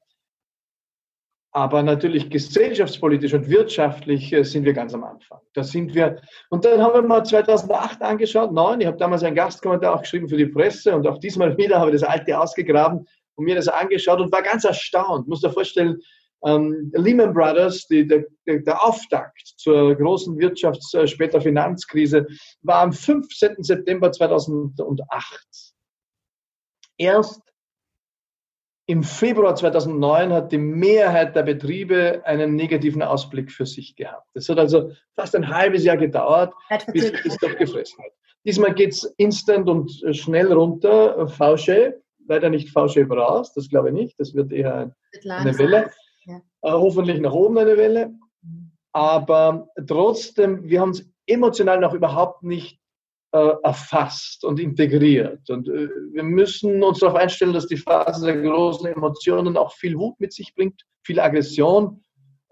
Aber 1.56 1.84
natürlich 1.84 2.30
gesellschaftspolitisch 2.30 3.34
und 3.34 3.50
wirtschaftlich 3.50 4.34
äh, 4.34 4.44
sind 4.44 4.65
wir 4.65 4.74
ganz 4.74 4.94
am 4.94 5.06
Anfang. 5.06 5.39
Da 5.54 5.63
sind 5.63 5.96
wir. 5.96 6.20
Und 6.50 6.65
dann 6.65 6.82
haben 6.82 6.96
wir 6.96 7.02
mal 7.02 7.24
2008 7.24 8.02
angeschaut, 8.02 8.52
neun. 8.52 8.82
Ich 8.82 8.88
habe 8.88 8.98
damals 8.98 9.24
einen 9.24 9.38
Gastkommentar 9.38 9.96
auch 9.96 10.02
geschrieben 10.02 10.28
für 10.28 10.36
die 10.36 10.48
Presse 10.48 10.94
und 10.94 11.08
auch 11.08 11.18
diesmal 11.18 11.58
wieder 11.58 11.80
habe 11.80 11.91
ich 11.91 12.02
das 12.02 12.10
alte 12.10 12.38
ausgegraben 12.38 13.08
und 13.36 13.46
mir 13.46 13.56
das 13.56 13.70
angeschaut 13.70 14.20
und 14.20 14.34
war 14.34 14.41
ganz 14.41 14.65
erstaunt. 14.65 15.30
Muss 15.30 15.39
dir 15.39 15.50
vorstellen, 15.50 16.02
ähm, 16.44 16.91
Lehman 16.94 17.34
Brothers, 17.34 17.88
die, 17.88 18.06
der, 18.06 18.26
der, 18.46 18.84
Auftakt 18.84 19.54
zur 19.56 19.96
großen 19.96 20.38
Wirtschafts-, 20.38 20.94
äh, 20.94 21.08
später 21.08 21.39
Finanzkrise, 21.39 22.28
war 22.63 22.82
am 22.82 22.91
15. 22.91 23.63
September 23.63 24.12
2008. 24.12 25.74
Erst 26.98 27.41
im 28.88 29.04
Februar 29.04 29.56
2009 29.56 30.32
hat 30.32 30.52
die 30.52 30.60
Mehrheit 30.60 31.36
der 31.36 31.43
Betriebe 31.43 32.21
einen 32.26 32.56
negativen 32.56 33.02
Ausblick 33.02 33.52
für 33.52 33.65
sich 33.65 33.95
gehabt. 33.95 34.28
Das 34.34 34.48
hat 34.48 34.60
also 34.60 34.91
fast 35.15 35.36
ein 35.36 35.50
halbes 35.50 35.84
Jahr 35.84 35.98
gedauert, 35.98 36.54
bis 36.93 37.12
es 37.26 37.38
doch 37.38 37.56
gefressen 37.58 38.04
hat. 38.04 38.12
Diesmal 38.45 38.76
geht 38.76 38.91
es 38.91 39.04
instant 39.17 39.67
und 39.67 40.04
äh, 40.04 40.13
schnell 40.13 40.54
runter. 40.54 41.28
V-Shape, 41.28 42.00
leider 42.28 42.50
nicht 42.50 42.69
V-Shape 42.69 43.12
raus, 43.15 43.54
das 43.54 43.69
glaube 43.69 43.88
ich 43.89 43.95
nicht. 43.95 44.19
Das 44.19 44.36
wird 44.36 44.52
eher 44.52 44.95
eine 45.28 45.58
Welle. 45.58 45.89
Ja. 46.26 46.38
Äh, 46.62 46.71
hoffentlich 46.71 47.19
nach 47.19 47.34
oben 47.34 47.58
eine 47.58 47.78
Welle. 47.78 48.13
Aber 48.93 49.67
trotzdem, 49.88 50.69
wir 50.69 50.80
haben 50.80 50.91
es 50.91 51.10
emotional 51.26 51.80
noch 51.80 51.93
überhaupt 51.93 52.43
nicht 52.43 52.80
erfasst 53.63 54.43
und 54.45 54.60
integriert. 54.60 55.50
Und 55.50 55.67
äh, 55.67 55.89
wir 56.12 56.24
müssen 56.24 56.84
uns 56.84 57.00
darauf 57.00 57.17
einstellen, 57.17 57.54
dass 57.54 57.67
die 57.67 57.78
Phase 57.78 58.26
der 58.26 58.41
großen 58.41 58.88
Emotionen 58.88 59.58
auch 59.58 59.74
viel 59.74 59.98
Wut 59.98 60.19
mit 60.19 60.34
sich 60.34 60.54
bringt, 60.56 60.82
viel 61.04 61.19
Aggression, 61.19 62.04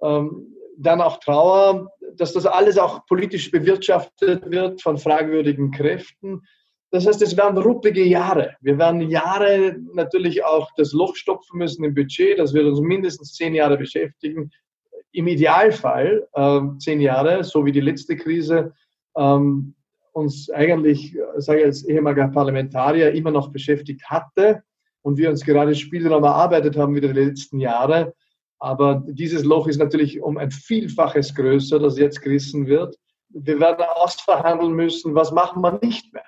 ähm, 0.02 0.48
dann 0.78 1.02
auch 1.02 1.19
Trauer, 1.19 1.89
dass 2.15 2.34
das 2.34 2.46
alles 2.46 2.78
auch 2.78 3.06
politisch 3.06 3.52
bewirtschaftet 3.52 4.50
wird 4.50 4.82
von 4.82 4.98
fragwürdigen 4.98 5.72
Kräften. 5.72 6.41
Das 6.91 7.08
heißt, 7.08 7.22
es 7.22 7.38
werden 7.38 7.58
ruppelige 7.58 8.04
Jahre. 8.04 8.56
Wir 8.62 8.78
werden 8.78 9.02
Jahre 9.10 9.76
natürlich 9.93 10.43
auch 10.46 10.69
das 10.78 10.93
Loch 10.93 11.15
stopfen 11.15 11.58
müssen 11.58 11.84
im 11.84 11.96
Budget. 11.96 12.38
Das 12.38 12.54
wird 12.54 12.65
uns 12.65 12.82
mindestens 12.82 13.34
zehn 13.34 13.56
Jahre 13.56 13.78
beschäftigen. 13.78 14.52
Im 15.12 15.28
Idealfall 15.28 16.28
äh, 16.34 16.62
zehn 16.80 17.02
Jahre, 17.02 17.43
so 17.43 17.65
wie 17.65 17.72
die 17.72 17.82
letzte 17.82 18.15
Krise 18.15 18.74
ähm, 19.15 19.76
uns 20.13 20.49
eigentlich, 20.49 21.17
sage 21.38 21.60
ich 21.60 21.65
als 21.65 21.84
ehemaliger 21.84 22.28
Parlamentarier, 22.30 23.12
immer 23.12 23.32
noch 23.32 23.52
beschäftigt 23.52 24.04
hatte 24.06 24.63
und 25.02 25.17
wir 25.17 25.30
uns 25.30 25.43
gerade 25.43 25.76
Spielraum 25.76 26.23
erarbeitet 26.23 26.78
haben 26.78 26.95
wieder 26.95 27.12
die 27.12 27.19
letzten 27.19 27.60
Jahre. 27.60 28.13
Aber 28.60 29.04
dieses 29.06 29.43
Loch 29.43 29.67
ist 29.67 29.80
natürlich 29.80 30.21
um 30.21 30.38
ein 30.38 30.52
Vielfaches 30.52 31.36
größer, 31.36 31.80
das 31.80 31.97
jetzt 31.97 32.21
gerissen 32.21 32.67
wird. 32.67 32.97
Wir 33.30 33.60
werden 33.60 33.84
ausverhandeln 33.95 34.73
müssen, 34.73 35.15
was 35.15 35.32
machen 35.32 35.62
wir 35.62 35.80
nicht 35.82 36.13
mehr 36.13 36.23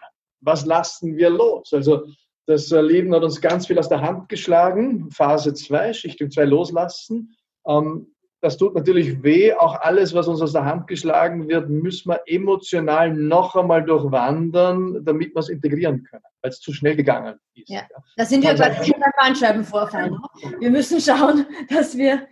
was 0.45 0.65
lassen 0.65 1.17
wir 1.17 1.29
los? 1.29 1.73
Also 1.73 2.05
das 2.45 2.69
Leben 2.69 3.13
hat 3.13 3.23
uns 3.23 3.41
ganz 3.41 3.67
viel 3.67 3.79
aus 3.79 3.89
der 3.89 4.01
Hand 4.01 4.29
geschlagen. 4.29 5.09
Phase 5.11 5.53
2, 5.53 5.93
Schichtung 5.93 6.29
2 6.29 6.45
loslassen. 6.45 7.35
Ähm, 7.67 8.14
das 8.41 8.57
tut 8.57 8.75
natürlich 8.75 9.23
weh. 9.23 9.53
Auch 9.53 9.79
alles, 9.81 10.13
was 10.13 10.27
uns 10.27 10.41
aus 10.41 10.53
der 10.53 10.65
Hand 10.65 10.87
geschlagen 10.87 11.47
wird, 11.47 11.69
müssen 11.69 12.09
wir 12.09 12.21
emotional 12.25 13.13
noch 13.13 13.55
einmal 13.55 13.83
durchwandern, 13.83 15.03
damit 15.03 15.33
wir 15.33 15.39
es 15.39 15.49
integrieren 15.49 16.03
können, 16.03 16.23
weil 16.41 16.51
es 16.51 16.59
zu 16.59 16.73
schnell 16.73 16.95
gegangen 16.95 17.39
ist. 17.55 17.69
Ja, 17.69 17.81
da 18.17 18.25
sind 18.25 18.43
wir 18.43 18.53
bei 18.55 18.69
beim 18.69 19.11
Bandscheibenvorfall. 19.17 20.11
Ne? 20.11 20.19
Wir 20.59 20.69
müssen 20.69 20.99
schauen, 21.01 21.45
dass 21.69 21.97
wir 21.97 22.27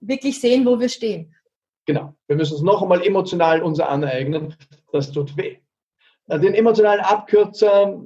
wirklich 0.00 0.40
sehen, 0.40 0.66
wo 0.66 0.78
wir 0.78 0.88
stehen. 0.88 1.34
Genau. 1.86 2.14
Wir 2.26 2.36
müssen 2.36 2.56
es 2.56 2.62
noch 2.62 2.82
einmal 2.82 3.04
emotional 3.06 3.62
uns 3.62 3.80
aneignen. 3.80 4.54
Das 4.92 5.12
tut 5.12 5.36
weh. 5.36 5.58
Äh, 6.28 6.40
den 6.40 6.54
emotionalen 6.54 7.00
Abkürzer, 7.00 8.02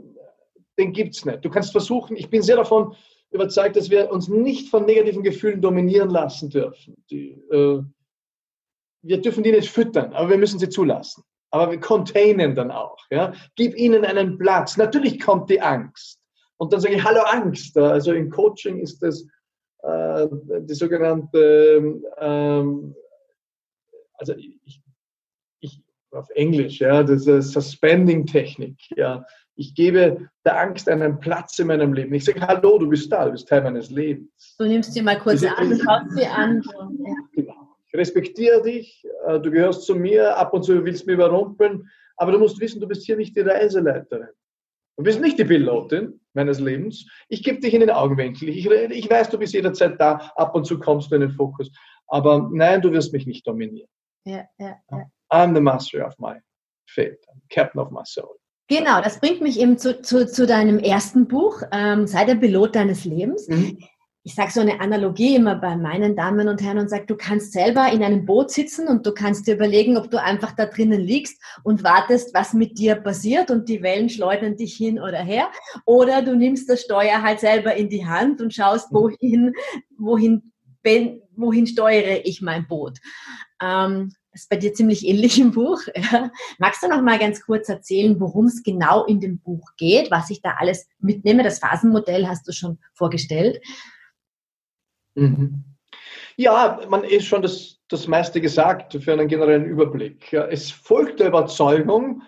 den 0.79 0.93
gibt 0.93 1.17
es 1.17 1.25
nicht. 1.25 1.45
Du 1.45 1.51
kannst 1.51 1.73
versuchen, 1.73 2.17
ich 2.17 2.29
bin 2.29 2.43
sehr 2.43 2.57
davon 2.57 2.95
überzeugt, 3.31 3.77
dass 3.77 3.91
wir 3.91 4.11
uns 4.11 4.29
nicht 4.29 4.69
von 4.69 4.87
negativen 4.87 5.23
Gefühlen 5.23 5.61
dominieren 5.61 6.11
lassen 6.11 6.51
dürfen. 6.51 6.97
Die, 7.11 7.31
äh, 7.51 7.83
wir 9.03 9.21
dürfen 9.21 9.43
die 9.43 9.53
nicht 9.53 9.71
füttern, 9.71 10.13
aber 10.13 10.31
wir 10.31 10.39
müssen 10.39 10.59
sie 10.59 10.69
zulassen. 10.69 11.25
Aber 11.51 11.73
wir 11.73 11.81
containen 11.81 12.55
dann 12.55 12.71
auch. 12.71 12.99
Ja? 13.11 13.33
Gib 13.57 13.77
ihnen 13.77 14.05
einen 14.05 14.39
Platz. 14.39 14.77
Natürlich 14.77 15.21
kommt 15.21 15.51
die 15.51 15.61
Angst. 15.61 16.21
Und 16.59 16.73
dann 16.73 16.81
sage 16.81 16.95
ich, 16.95 17.05
hallo 17.05 17.23
Angst. 17.23 17.77
Also 17.77 18.13
im 18.13 18.31
Coaching 18.31 18.79
ist 18.79 19.03
das 19.03 19.27
äh, 19.83 20.27
die 20.61 20.75
sogenannte 20.75 22.01
ähm, 22.19 22.95
also 24.21 24.35
ich, 24.35 24.83
ich 25.61 25.83
auf 26.13 26.29
Englisch, 26.31 26.81
ja, 26.81 27.03
das 27.03 27.27
ist 27.27 27.53
Suspending-Technik, 27.53 28.77
ja. 28.97 29.25
Ich 29.61 29.75
gebe 29.75 30.31
der 30.47 30.59
Angst 30.59 30.89
einen 30.89 31.21
Platz 31.21 31.59
in 31.59 31.67
meinem 31.67 31.93
Leben. 31.93 32.15
Ich 32.15 32.25
sage, 32.25 32.41
hallo, 32.41 32.79
du 32.79 32.89
bist 32.89 33.13
da, 33.13 33.27
du 33.27 33.33
bist 33.33 33.47
Teil 33.47 33.61
meines 33.61 33.91
Lebens. 33.91 34.57
Du 34.59 34.65
nimmst 34.65 34.95
sie 34.95 35.03
mal 35.03 35.19
kurz 35.19 35.45
an, 35.45 35.79
schaust 35.79 36.13
sie 36.17 36.25
an. 36.25 36.63
Ja. 37.05 37.15
Genau. 37.33 37.77
Ich 37.87 37.95
respektiere 37.95 38.63
dich, 38.63 39.07
äh, 39.27 39.39
du 39.39 39.51
gehörst 39.51 39.83
zu 39.83 39.95
mir, 39.95 40.35
ab 40.39 40.55
und 40.55 40.63
zu 40.63 40.83
willst 40.83 41.03
du 41.03 41.09
mich 41.09 41.15
überrumpeln, 41.17 41.87
aber 42.17 42.33
du 42.33 42.39
musst 42.39 42.59
wissen, 42.59 42.81
du 42.81 42.89
bist 42.89 43.05
hier 43.05 43.19
nicht 43.19 43.37
die 43.37 43.41
Reiseleiterin. 43.41 44.29
Du 44.97 45.05
bist 45.05 45.21
nicht 45.21 45.39
die 45.39 45.45
Pilotin 45.45 46.19
meines 46.33 46.59
Lebens. 46.59 47.07
Ich 47.29 47.43
gebe 47.43 47.61
dich 47.61 47.75
in 47.75 47.81
den 47.81 47.91
Augenwinkel. 47.91 48.49
Ich, 48.49 48.65
ich 48.65 49.11
weiß, 49.11 49.29
du 49.29 49.39
bist 49.39 49.53
jederzeit 49.53 50.01
da. 50.01 50.33
Ab 50.37 50.55
und 50.55 50.65
zu 50.65 50.79
kommst 50.79 51.11
du 51.11 51.17
in 51.17 51.21
den 51.21 51.33
Fokus. 51.33 51.71
Aber 52.07 52.49
nein, 52.51 52.81
du 52.81 52.91
wirst 52.93 53.13
mich 53.13 53.27
nicht 53.27 53.47
dominieren. 53.47 53.91
Ja, 54.25 54.45
ja, 54.59 54.77
ja. 54.91 55.05
I'm 55.31 55.55
the 55.55 55.61
master 55.61 56.07
of 56.07 56.19
my 56.19 56.41
fate. 56.87 57.19
I'm 57.29 57.43
captain 57.51 57.79
of 57.79 57.91
my 57.91 58.05
soul. 58.05 58.40
Genau, 58.71 59.03
das 59.03 59.21
bringt 59.21 59.43
mich 59.43 59.61
eben 59.61 59.77
zu, 59.77 60.01
zu, 60.01 60.27
zu 60.27 60.47
deinem 60.47 60.79
ersten 60.79 61.29
Buch, 61.29 61.61
ähm, 61.73 62.07
Sei 62.07 62.25
der 62.25 62.37
Pilot 62.37 62.77
deines 62.77 63.05
Lebens. 63.05 63.49
Mhm 63.49 63.79
ich 64.23 64.35
sage 64.35 64.51
so 64.51 64.61
eine 64.61 64.81
Analogie 64.81 65.35
immer 65.35 65.55
bei 65.55 65.77
meinen 65.77 66.15
Damen 66.15 66.49
und 66.49 66.61
Herren 66.61 66.79
und 66.79 66.91
sage, 66.91 67.07
du 67.07 67.17
kannst 67.17 67.53
selber 67.53 67.91
in 67.91 68.03
einem 68.03 68.27
Boot 68.27 68.51
sitzen 68.51 68.87
und 68.87 69.07
du 69.07 69.13
kannst 69.13 69.47
dir 69.47 69.55
überlegen, 69.55 69.97
ob 69.97 70.11
du 70.11 70.21
einfach 70.21 70.53
da 70.53 70.67
drinnen 70.67 71.01
liegst 71.01 71.43
und 71.63 71.85
wartest, 71.85 72.35
was 72.35 72.53
mit 72.53 72.79
dir 72.79 72.97
passiert 72.97 73.51
und 73.51 73.69
die 73.69 73.83
Wellen 73.83 74.11
schleudern 74.11 74.57
dich 74.57 74.75
hin 74.75 75.01
oder 75.01 75.19
her. 75.19 75.49
Oder 75.87 76.21
du 76.21 76.37
nimmst 76.37 76.69
das 76.69 76.83
Steuer 76.83 77.23
halt 77.23 77.41
selber 77.41 77.75
in 77.75 77.89
die 77.89 78.07
Hand 78.07 78.43
und 78.43 78.53
schaust, 78.53 78.93
wohin, 78.93 79.55
wohin, 79.97 80.53
wohin 81.35 81.67
steuere 81.67 82.21
ich 82.25 82.43
mein 82.43 82.69
Boot. 82.69 82.99
Ähm, 83.63 84.13
das 84.33 84.43
ist 84.43 84.51
bei 84.51 84.57
dir 84.57 84.73
ziemlich 84.73 85.07
ähnlich 85.07 85.39
im 85.41 85.51
Buch. 85.51 85.81
Magst 86.59 86.83
du 86.83 86.89
noch 86.89 87.03
mal 87.03 87.19
ganz 87.19 87.45
kurz 87.45 87.69
erzählen, 87.69 88.21
worum 88.21 88.47
es 88.47 88.63
genau 88.63 89.05
in 89.05 89.21
dem 89.21 89.39
Buch 89.41 89.71
geht, 89.77 90.11
was 90.11 90.31
ich 90.31 90.41
da 90.41 90.55
alles 90.59 90.89
mitnehme? 90.99 91.43
Das 91.43 91.59
Phasenmodell 91.59 92.29
hast 92.29 92.47
du 92.47 92.53
schon 92.53 92.79
vorgestellt. 92.95 93.61
Mhm. 95.15 95.65
Ja, 96.37 96.81
man 96.89 97.05
ist 97.05 97.27
schon 97.27 97.43
das, 97.43 97.81
das 97.89 98.07
meiste 98.07 98.41
gesagt 98.41 98.95
für 99.03 99.13
einen 99.13 99.29
generellen 99.29 99.65
Überblick. 99.65 100.33
Es 100.33 100.71
folgt 100.71 101.21
der 101.21 101.29
Überzeugung, 101.29 102.23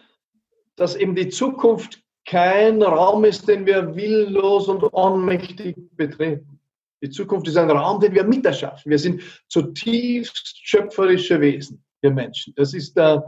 dass 0.77 0.97
eben 0.97 1.15
die 1.15 1.29
Zukunft 1.29 2.03
kein 2.25 2.83
Raum 2.83 3.25
ist, 3.25 3.49
den 3.49 3.65
wir 3.67 3.95
willlos 3.95 4.69
und 4.69 4.83
ohnmächtig 4.93 5.77
betreten. 5.93 6.61
Die 7.03 7.11
Zukunft 7.11 7.49
ist 7.49 7.57
ein 7.57 7.71
Raum, 7.71 8.01
den 8.01 8.15
wir 8.15 8.25
miterschaffen. 8.25 8.91
Wir 8.91 8.99
sind 8.99 9.23
zutiefst 9.49 10.61
schöpferische 10.63 11.41
Wesen, 11.41 11.85
wir 12.03 12.11
Menschen. 12.11 12.53
Das 12.57 12.75
ist, 12.75 12.97
äh, 12.97 13.19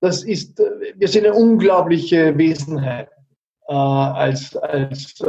das 0.00 0.24
ist, 0.24 0.58
äh, 0.60 0.94
wir 0.96 1.08
sind 1.08 1.26
eine 1.26 1.34
unglaubliche 1.34 2.36
Wesenheit 2.36 3.08
äh, 3.68 3.74
als, 3.74 4.56
als, 4.56 5.20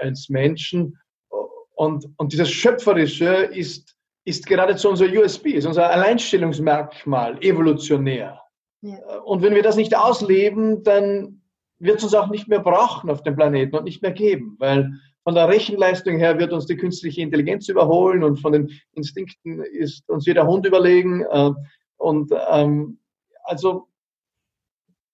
als 0.00 0.28
Menschen 0.28 0.98
und, 1.80 2.06
und 2.18 2.32
dieses 2.32 2.50
Schöpferische 2.50 3.26
ist, 3.26 3.96
ist 4.26 4.46
geradezu 4.46 4.90
unser 4.90 5.06
USB, 5.06 5.46
ist 5.46 5.66
unser 5.66 5.88
Alleinstellungsmerkmal, 5.90 7.42
evolutionär. 7.42 8.42
Ja. 8.82 9.18
Und 9.24 9.42
wenn 9.42 9.54
wir 9.54 9.62
das 9.62 9.76
nicht 9.76 9.96
ausleben, 9.96 10.82
dann 10.84 11.40
wird 11.78 11.98
es 11.98 12.04
uns 12.04 12.14
auch 12.14 12.28
nicht 12.28 12.48
mehr 12.48 12.60
brauchen 12.60 13.08
auf 13.08 13.22
dem 13.22 13.34
Planeten 13.34 13.76
und 13.76 13.84
nicht 13.84 14.02
mehr 14.02 14.12
geben, 14.12 14.56
weil 14.58 14.92
von 15.30 15.36
der 15.36 15.48
Rechenleistung 15.48 16.18
her 16.18 16.40
wird 16.40 16.52
uns 16.52 16.66
die 16.66 16.76
künstliche 16.76 17.20
Intelligenz 17.20 17.68
überholen 17.68 18.24
und 18.24 18.38
von 18.40 18.52
den 18.52 18.80
Instinkten 18.94 19.62
ist 19.62 20.10
uns 20.10 20.26
jeder 20.26 20.44
Hund 20.44 20.66
überlegen. 20.66 21.22
Äh, 21.22 21.52
und 21.98 22.32
ähm, 22.50 22.98
also 23.44 23.86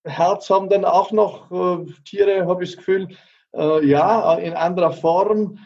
Herz 0.05 0.49
haben 0.49 0.71
dann 0.71 0.87
auch 0.87 1.13
noch 1.13 1.53
äh, 1.53 1.93
Tiere, 2.07 2.47
habe 2.47 2.65
ich 2.65 2.71
das 2.71 2.79
Gefühl, 2.79 3.09
äh, 3.55 3.85
ja, 3.85 4.37
in 4.37 4.55
anderer 4.55 4.93
Form. 4.93 5.59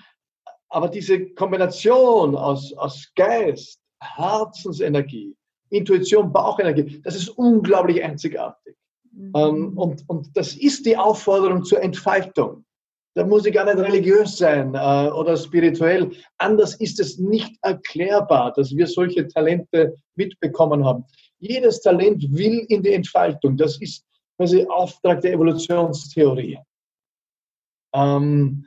Aber 0.68 0.88
diese 0.88 1.30
Kombination 1.34 2.34
aus, 2.34 2.72
aus 2.72 3.08
Geist, 3.14 3.80
Herzensenergie, 4.00 5.36
Intuition, 5.68 6.32
Bauchenergie, 6.32 7.00
das 7.04 7.14
ist 7.14 7.28
unglaublich 7.28 8.02
einzigartig. 8.02 8.74
Mhm. 9.12 9.32
Ähm, 9.36 9.78
und, 9.78 10.02
und 10.08 10.36
das 10.36 10.56
ist 10.56 10.86
die 10.86 10.96
Aufforderung 10.96 11.62
zur 11.62 11.80
Entfaltung. 11.80 12.64
Da 13.14 13.24
muss 13.24 13.44
ich 13.44 13.52
gar 13.52 13.64
nicht 13.64 13.78
religiös 13.78 14.38
sein 14.38 14.74
äh, 14.74 15.10
oder 15.10 15.36
spirituell. 15.36 16.10
Anders 16.38 16.76
ist 16.76 17.00
es 17.00 17.18
nicht 17.18 17.56
erklärbar, 17.62 18.52
dass 18.52 18.74
wir 18.76 18.86
solche 18.86 19.26
Talente 19.26 19.96
mitbekommen 20.14 20.84
haben. 20.84 21.04
Jedes 21.38 21.80
Talent 21.80 22.24
will 22.30 22.64
in 22.68 22.82
die 22.82 22.92
Entfaltung. 22.92 23.56
Das 23.56 23.80
ist 23.80 24.04
quasi 24.36 24.64
Auftrag 24.66 25.22
der 25.22 25.32
Evolutionstheorie. 25.32 26.58
Ähm, 27.94 28.64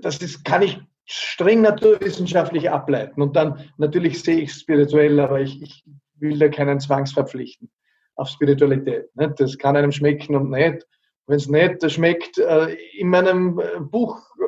das 0.00 0.18
ist, 0.18 0.44
kann 0.44 0.62
ich 0.62 0.80
streng 1.04 1.62
naturwissenschaftlich 1.62 2.70
ableiten. 2.70 3.22
Und 3.22 3.36
dann 3.36 3.70
natürlich 3.78 4.22
sehe 4.22 4.40
ich 4.40 4.52
spirituell, 4.52 5.20
aber 5.20 5.40
ich, 5.40 5.62
ich 5.62 5.84
will 6.16 6.38
da 6.38 6.48
keinen 6.48 6.80
zwangsverpflichten 6.80 7.70
auf 8.16 8.28
Spiritualität. 8.28 9.14
Nicht? 9.16 9.40
Das 9.40 9.56
kann 9.56 9.76
einem 9.76 9.92
schmecken 9.92 10.36
und 10.36 10.50
nicht. 10.50 10.86
Wenn 11.30 11.36
es 11.36 11.48
nicht 11.48 11.92
schmeckt, 11.92 12.38
äh, 12.38 12.74
in 12.98 13.08
meinem 13.08 13.60
äh, 13.60 13.78
Buch 13.78 14.18
äh, 14.36 14.46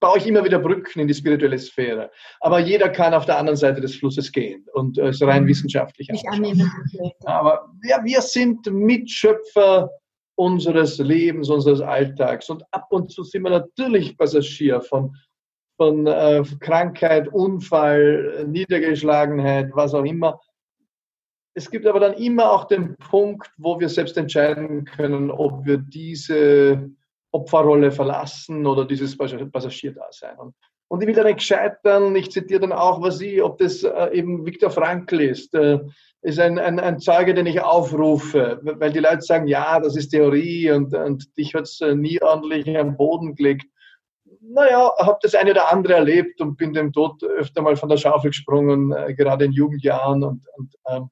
baue 0.00 0.18
ich 0.18 0.26
immer 0.26 0.44
wieder 0.44 0.58
Brücken 0.58 0.98
in 0.98 1.06
die 1.06 1.14
spirituelle 1.14 1.56
Sphäre. 1.56 2.10
Aber 2.40 2.58
jeder 2.58 2.88
kann 2.88 3.14
auf 3.14 3.24
der 3.24 3.38
anderen 3.38 3.56
Seite 3.56 3.80
des 3.80 3.94
Flusses 3.94 4.32
gehen 4.32 4.66
und 4.72 4.98
es 4.98 5.22
rein 5.22 5.44
mhm. 5.44 5.46
wissenschaftlich 5.46 6.10
anschauen. 6.10 6.72
Aber 7.24 7.72
ja, 7.84 8.02
wir 8.02 8.20
sind 8.20 8.66
Mitschöpfer 8.66 9.90
unseres 10.34 10.98
Lebens, 10.98 11.50
unseres 11.50 11.80
Alltags. 11.80 12.50
Und 12.50 12.64
ab 12.72 12.88
und 12.90 13.12
zu 13.12 13.22
sind 13.22 13.42
wir 13.42 13.50
natürlich 13.50 14.18
Passagier 14.18 14.80
von, 14.80 15.14
von 15.76 16.04
äh, 16.08 16.42
Krankheit, 16.58 17.28
Unfall, 17.28 18.44
Niedergeschlagenheit, 18.48 19.70
was 19.72 19.94
auch 19.94 20.04
immer. 20.04 20.40
Es 21.58 21.72
gibt 21.72 21.88
aber 21.88 21.98
dann 21.98 22.12
immer 22.12 22.52
auch 22.52 22.66
den 22.66 22.94
Punkt, 23.10 23.50
wo 23.56 23.80
wir 23.80 23.88
selbst 23.88 24.16
entscheiden 24.16 24.84
können, 24.84 25.28
ob 25.28 25.66
wir 25.66 25.78
diese 25.78 26.88
Opferrolle 27.32 27.90
verlassen 27.90 28.64
oder 28.64 28.84
dieses 28.84 29.16
Passagierdasein. 29.18 30.38
Und, 30.88 31.02
ich 31.02 31.08
will 31.08 31.14
da 31.16 31.24
nicht 31.24 31.42
scheitern, 31.42 32.14
ich 32.14 32.30
zitiere 32.30 32.60
dann 32.60 32.72
auch, 32.72 33.02
was 33.02 33.20
ich, 33.20 33.42
ob 33.42 33.58
das 33.58 33.82
äh, 33.82 34.10
eben 34.12 34.46
Viktor 34.46 34.70
Frankl 34.70 35.20
ist. 35.20 35.52
Äh, 35.52 35.80
ist 36.22 36.38
ein, 36.38 36.60
ein, 36.60 36.78
ein 36.78 37.00
Zeuge, 37.00 37.34
den 37.34 37.46
ich 37.46 37.60
aufrufe, 37.60 38.60
weil 38.62 38.92
die 38.92 39.00
Leute 39.00 39.22
sagen, 39.22 39.48
ja, 39.48 39.80
das 39.80 39.96
ist 39.96 40.10
Theorie 40.10 40.70
und, 40.70 40.94
und 40.94 41.36
dich 41.36 41.54
hat 41.54 41.64
es 41.64 41.80
nie 41.80 42.22
ordentlich 42.22 42.78
am 42.78 42.96
Boden 42.96 43.34
gelegt. 43.34 43.66
Naja, 44.40 44.92
habe 45.00 45.18
das 45.22 45.34
eine 45.34 45.50
oder 45.50 45.72
andere 45.72 45.94
erlebt 45.94 46.40
und 46.40 46.56
bin 46.56 46.72
dem 46.72 46.92
Tod 46.92 47.20
öfter 47.24 47.62
mal 47.62 47.74
von 47.74 47.88
der 47.88 47.96
Schaufel 47.96 48.30
gesprungen, 48.30 48.92
äh, 48.92 49.12
gerade 49.14 49.44
in 49.44 49.52
Jugendjahren. 49.52 50.22
Und, 50.22 50.46
und 50.56 50.74
ähm, 50.88 51.10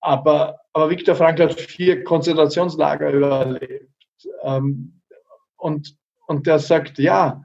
aber, 0.00 0.60
aber 0.72 0.90
Viktor 0.90 1.14
Frankl 1.14 1.44
hat 1.44 1.60
vier 1.60 2.04
Konzentrationslager 2.04 3.10
überlebt. 3.10 3.90
Ähm, 4.42 5.00
und, 5.56 5.96
und 6.26 6.46
der 6.46 6.58
sagt, 6.58 6.98
ja, 6.98 7.42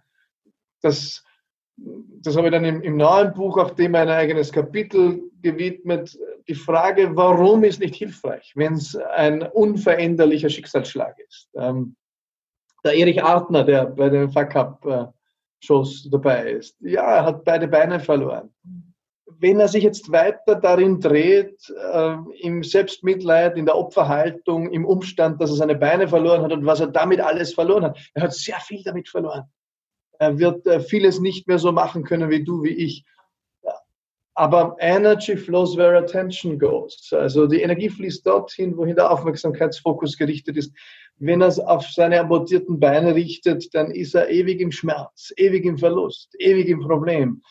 das, 0.81 1.23
das 1.77 2.35
habe 2.35 2.47
ich 2.47 2.51
dann 2.51 2.65
im, 2.65 2.81
im 2.81 2.97
neuen 2.97 3.33
Buch, 3.33 3.57
auf 3.57 3.75
dem 3.75 3.95
ein 3.95 4.09
eigenes 4.09 4.51
Kapitel 4.51 5.23
gewidmet, 5.41 6.17
die 6.47 6.55
Frage, 6.55 7.15
warum 7.15 7.63
ist 7.63 7.79
nicht 7.79 7.95
hilfreich, 7.95 8.53
wenn 8.55 8.73
es 8.73 8.95
ein 8.95 9.43
unveränderlicher 9.43 10.49
Schicksalsschlag 10.49 11.17
ist. 11.19 11.49
Ähm, 11.55 11.95
der 12.83 12.95
Erich 12.95 13.23
Artner, 13.23 13.63
der 13.63 13.85
bei 13.85 14.09
den 14.09 14.31
Fuck-Up-Shows 14.31 16.09
dabei 16.09 16.51
ist, 16.51 16.75
ja, 16.81 17.03
er 17.17 17.25
hat 17.25 17.43
beide 17.43 17.67
Beine 17.67 17.99
verloren. 17.99 18.53
Wenn 19.39 19.59
er 19.59 19.67
sich 19.67 19.83
jetzt 19.83 20.11
weiter 20.11 20.55
darin 20.55 20.99
dreht, 20.99 21.57
äh, 21.69 22.15
im 22.41 22.63
Selbstmitleid, 22.63 23.57
in 23.57 23.65
der 23.65 23.77
Opferhaltung, 23.77 24.71
im 24.71 24.85
Umstand, 24.85 25.41
dass 25.41 25.51
er 25.51 25.57
seine 25.57 25.75
Beine 25.75 26.07
verloren 26.07 26.41
hat 26.41 26.51
und 26.51 26.65
was 26.65 26.79
er 26.79 26.87
damit 26.87 27.19
alles 27.19 27.53
verloren 27.53 27.85
hat, 27.85 27.99
er 28.13 28.23
hat 28.23 28.33
sehr 28.33 28.59
viel 28.59 28.83
damit 28.83 29.09
verloren. 29.09 29.43
Er 30.19 30.37
wird 30.37 30.67
äh, 30.67 30.79
vieles 30.79 31.19
nicht 31.19 31.47
mehr 31.47 31.59
so 31.59 31.71
machen 31.71 32.03
können 32.03 32.29
wie 32.29 32.43
du, 32.43 32.63
wie 32.63 32.75
ich. 32.75 33.05
Aber 34.33 34.75
Energy 34.79 35.35
flows 35.35 35.75
where 35.75 35.97
attention 35.97 36.57
goes. 36.57 37.11
Also 37.11 37.47
die 37.47 37.61
Energie 37.61 37.89
fließt 37.89 38.25
dorthin, 38.25 38.77
wohin 38.77 38.95
der 38.95 39.11
Aufmerksamkeitsfokus 39.11 40.17
gerichtet 40.17 40.57
ist. 40.57 40.73
Wenn 41.17 41.41
er 41.41 41.47
es 41.47 41.59
auf 41.59 41.85
seine 41.87 42.19
amputierten 42.19 42.79
Beine 42.79 43.13
richtet, 43.13 43.73
dann 43.73 43.91
ist 43.91 44.15
er 44.15 44.29
ewig 44.29 44.61
im 44.61 44.71
Schmerz, 44.71 45.33
ewig 45.37 45.65
im 45.65 45.77
Verlust, 45.77 46.33
ewig 46.39 46.67
im 46.67 46.79
Problem. 46.79 47.41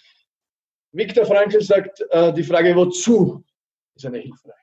Viktor 0.93 1.25
Frankl 1.25 1.61
sagt, 1.61 2.05
äh, 2.11 2.33
die 2.33 2.43
Frage, 2.43 2.75
wozu, 2.75 3.45
ist 3.95 4.07
eine 4.07 4.19
hilfreiche, 4.19 4.57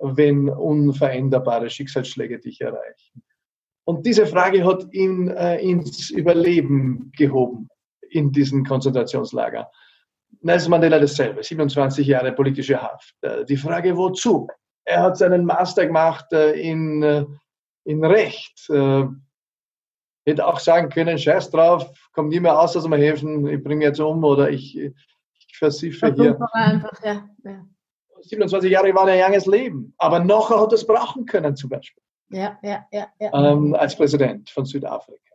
wenn 0.00 0.48
unveränderbare 0.48 1.70
Schicksalsschläge 1.70 2.38
dich 2.40 2.60
erreichen. 2.60 3.22
Und 3.84 4.04
diese 4.04 4.26
Frage 4.26 4.64
hat 4.64 4.92
ihn 4.92 5.28
äh, 5.28 5.58
ins 5.60 6.10
Überleben 6.10 7.12
gehoben 7.16 7.68
in 8.10 8.32
diesem 8.32 8.64
Konzentrationslager. 8.64 9.70
Nelson 10.40 10.70
Mandela 10.70 10.98
dasselbe, 10.98 11.42
27 11.42 12.06
Jahre 12.06 12.32
politische 12.32 12.80
Haft. 12.80 13.14
Äh, 13.22 13.44
die 13.44 13.56
Frage, 13.56 13.96
wozu? 13.96 14.48
Er 14.84 15.02
hat 15.02 15.18
seinen 15.18 15.44
Master 15.44 15.86
gemacht 15.86 16.32
in, 16.32 17.02
in 17.84 18.04
Recht. 18.06 18.66
Hätte 20.28 20.46
auch 20.46 20.58
sagen 20.60 20.88
können, 20.88 21.18
scheiß 21.18 21.50
drauf, 21.50 21.90
kommt 22.12 22.30
nie 22.30 22.40
mehr 22.40 22.58
aus 22.58 22.74
aus 22.74 22.84
dem 22.84 22.94
Häfen, 22.94 23.46
ich 23.48 23.62
bringe 23.62 23.84
jetzt 23.84 24.00
um 24.00 24.24
oder 24.24 24.48
ich, 24.48 24.78
versiffe 25.58 26.14
hier. 26.14 26.38
Einfach, 26.52 27.04
ja. 27.04 27.28
Ja. 27.44 27.64
27 28.22 28.70
Jahre 28.70 28.94
war 28.94 29.06
ein 29.06 29.18
langes 29.18 29.46
Leben, 29.46 29.94
aber 29.98 30.20
noch 30.20 30.50
hat 30.50 30.72
es 30.72 30.86
brauchen 30.86 31.26
können 31.26 31.56
zum 31.56 31.70
Beispiel. 31.70 32.02
Ja, 32.30 32.58
ja, 32.62 32.84
ja. 32.92 33.06
ja. 33.20 33.52
Ähm, 33.52 33.74
als 33.74 33.96
Präsident 33.96 34.50
von 34.50 34.64
Südafrika. 34.64 35.34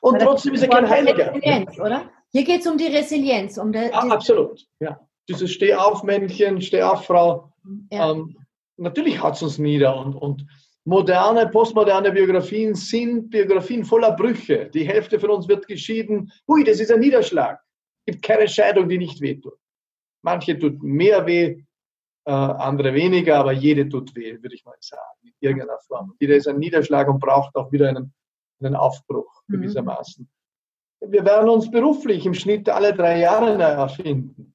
Und 0.00 0.20
trotzdem 0.20 0.54
ist 0.54 0.62
er 0.62 0.68
kein 0.68 0.88
Heiliger. 0.88 1.34
Resilienz, 1.34 1.78
oder? 1.78 2.10
Hier 2.32 2.44
geht 2.44 2.60
es 2.60 2.66
um 2.66 2.76
die 2.76 2.86
Resilienz. 2.86 3.58
Um 3.58 3.72
der, 3.72 3.90
ja, 3.90 3.98
absolut, 3.98 4.66
ja. 4.80 5.00
Dieses 5.28 5.52
Stehauf-Männchen, 5.52 6.60
Stehauf-Frau. 6.60 7.52
Ja. 7.90 8.10
Ähm, 8.10 8.36
natürlich 8.76 9.22
hat 9.22 9.36
es 9.36 9.42
uns 9.42 9.58
nieder 9.58 9.96
und, 9.96 10.14
und 10.14 10.46
moderne, 10.84 11.48
postmoderne 11.48 12.12
Biografien 12.12 12.74
sind 12.74 13.30
Biografien 13.30 13.84
voller 13.84 14.12
Brüche. 14.12 14.70
Die 14.72 14.86
Hälfte 14.86 15.18
von 15.18 15.30
uns 15.30 15.48
wird 15.48 15.66
geschieden. 15.66 16.30
Hui, 16.46 16.64
das 16.64 16.80
ist 16.80 16.92
ein 16.92 17.00
Niederschlag. 17.00 17.58
Es 18.04 18.12
gibt 18.12 18.24
keine 18.24 18.48
Scheidung, 18.48 18.88
die 18.88 18.98
nicht 18.98 19.20
wehtut. 19.20 19.58
Manche 20.24 20.58
tut 20.58 20.82
mehr 20.82 21.26
weh, 21.26 21.62
äh, 22.24 22.30
andere 22.30 22.94
weniger, 22.94 23.36
aber 23.38 23.52
jede 23.52 23.86
tut 23.86 24.16
weh, 24.16 24.40
würde 24.42 24.54
ich 24.54 24.64
mal 24.64 24.74
sagen, 24.80 25.02
in 25.22 25.34
irgendeiner 25.38 25.78
Form. 25.80 26.14
Jeder 26.18 26.36
ist 26.36 26.48
ein 26.48 26.58
Niederschlag 26.58 27.08
und 27.08 27.20
braucht 27.20 27.54
auch 27.56 27.70
wieder 27.70 27.90
einen, 27.90 28.14
einen 28.62 28.74
Aufbruch 28.74 29.42
mhm. 29.46 29.56
gewissermaßen. 29.56 30.26
Wir 31.06 31.26
werden 31.26 31.50
uns 31.50 31.70
beruflich 31.70 32.24
im 32.24 32.32
Schnitt 32.32 32.70
alle 32.70 32.94
drei 32.94 33.18
Jahre 33.18 33.58
neu 33.58 33.64
erfinden. 33.64 34.54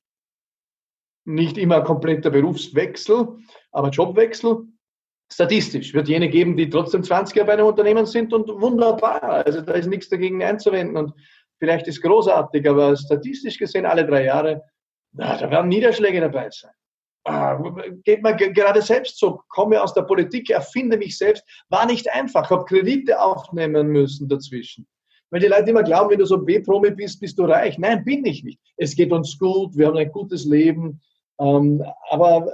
Nicht 1.26 1.60
immer 1.60 1.82
kompletter 1.82 2.32
Berufswechsel, 2.32 3.38
aber 3.72 3.90
Jobwechsel. 3.90 4.66
Statistisch 5.32 5.94
wird 5.94 6.08
jene 6.08 6.30
geben, 6.30 6.58
die 6.58 6.68
trotzdem 6.68 7.04
20 7.04 7.36
Jahre 7.36 7.46
bei 7.46 7.54
einem 7.54 7.68
Unternehmen 7.68 8.08
sind 8.08 8.34
und 8.34 8.50
wunderbar. 8.50 9.22
Also 9.46 9.62
da 9.62 9.74
ist 9.74 9.86
nichts 9.86 10.10
dagegen 10.10 10.42
einzuwenden 10.42 10.98
und 10.98 11.14
vielleicht 11.60 11.88
ist 11.88 12.02
großartig, 12.02 12.68
aber 12.68 12.96
statistisch 12.96 13.60
gesehen 13.60 13.86
alle 13.86 14.08
drei 14.08 14.24
Jahre, 14.24 14.64
na, 15.12 15.38
da 15.38 15.50
werden 15.50 15.70
Niederschläge 15.70 16.22
dabei 16.22 16.50
sein. 16.52 16.72
Ah, 17.26 17.62
geht 18.04 18.24
mir 18.24 18.36
gerade 18.36 18.82
selbst 18.82 19.20
so, 19.20 19.42
komme 19.50 19.82
aus 19.82 19.94
der 19.94 20.04
Politik, 20.04 20.50
erfinde 20.50 20.98
mich 20.98 21.18
selbst, 21.18 21.44
war 21.70 21.86
nicht 21.86 22.10
einfach, 22.12 22.50
habe 22.50 22.66
Kredite 22.66 23.22
aufnehmen 23.22 23.88
müssen 23.88 24.28
dazwischen. 24.30 24.88
Weil 25.30 25.42
die 25.42 25.48
Leute 25.48 25.70
immer 25.70 25.84
glauben, 25.84 26.12
wenn 26.12 26.20
du 26.20 26.26
so 26.26 26.40
B-Promi 26.40 26.92
bist, 26.92 27.20
bist 27.20 27.38
du 27.38 27.44
reich. 27.44 27.78
Nein, 27.78 28.04
bin 28.04 28.26
ich 28.26 28.44
nicht. 28.44 28.60
Es 28.78 28.96
geht 28.96 29.12
uns 29.12 29.38
gut, 29.38 29.78
wir 29.78 29.88
haben 29.88 29.98
ein 29.98 30.12
gutes 30.12 30.46
Leben. 30.46 31.02
Ähm, 31.40 31.84
aber 32.10 32.52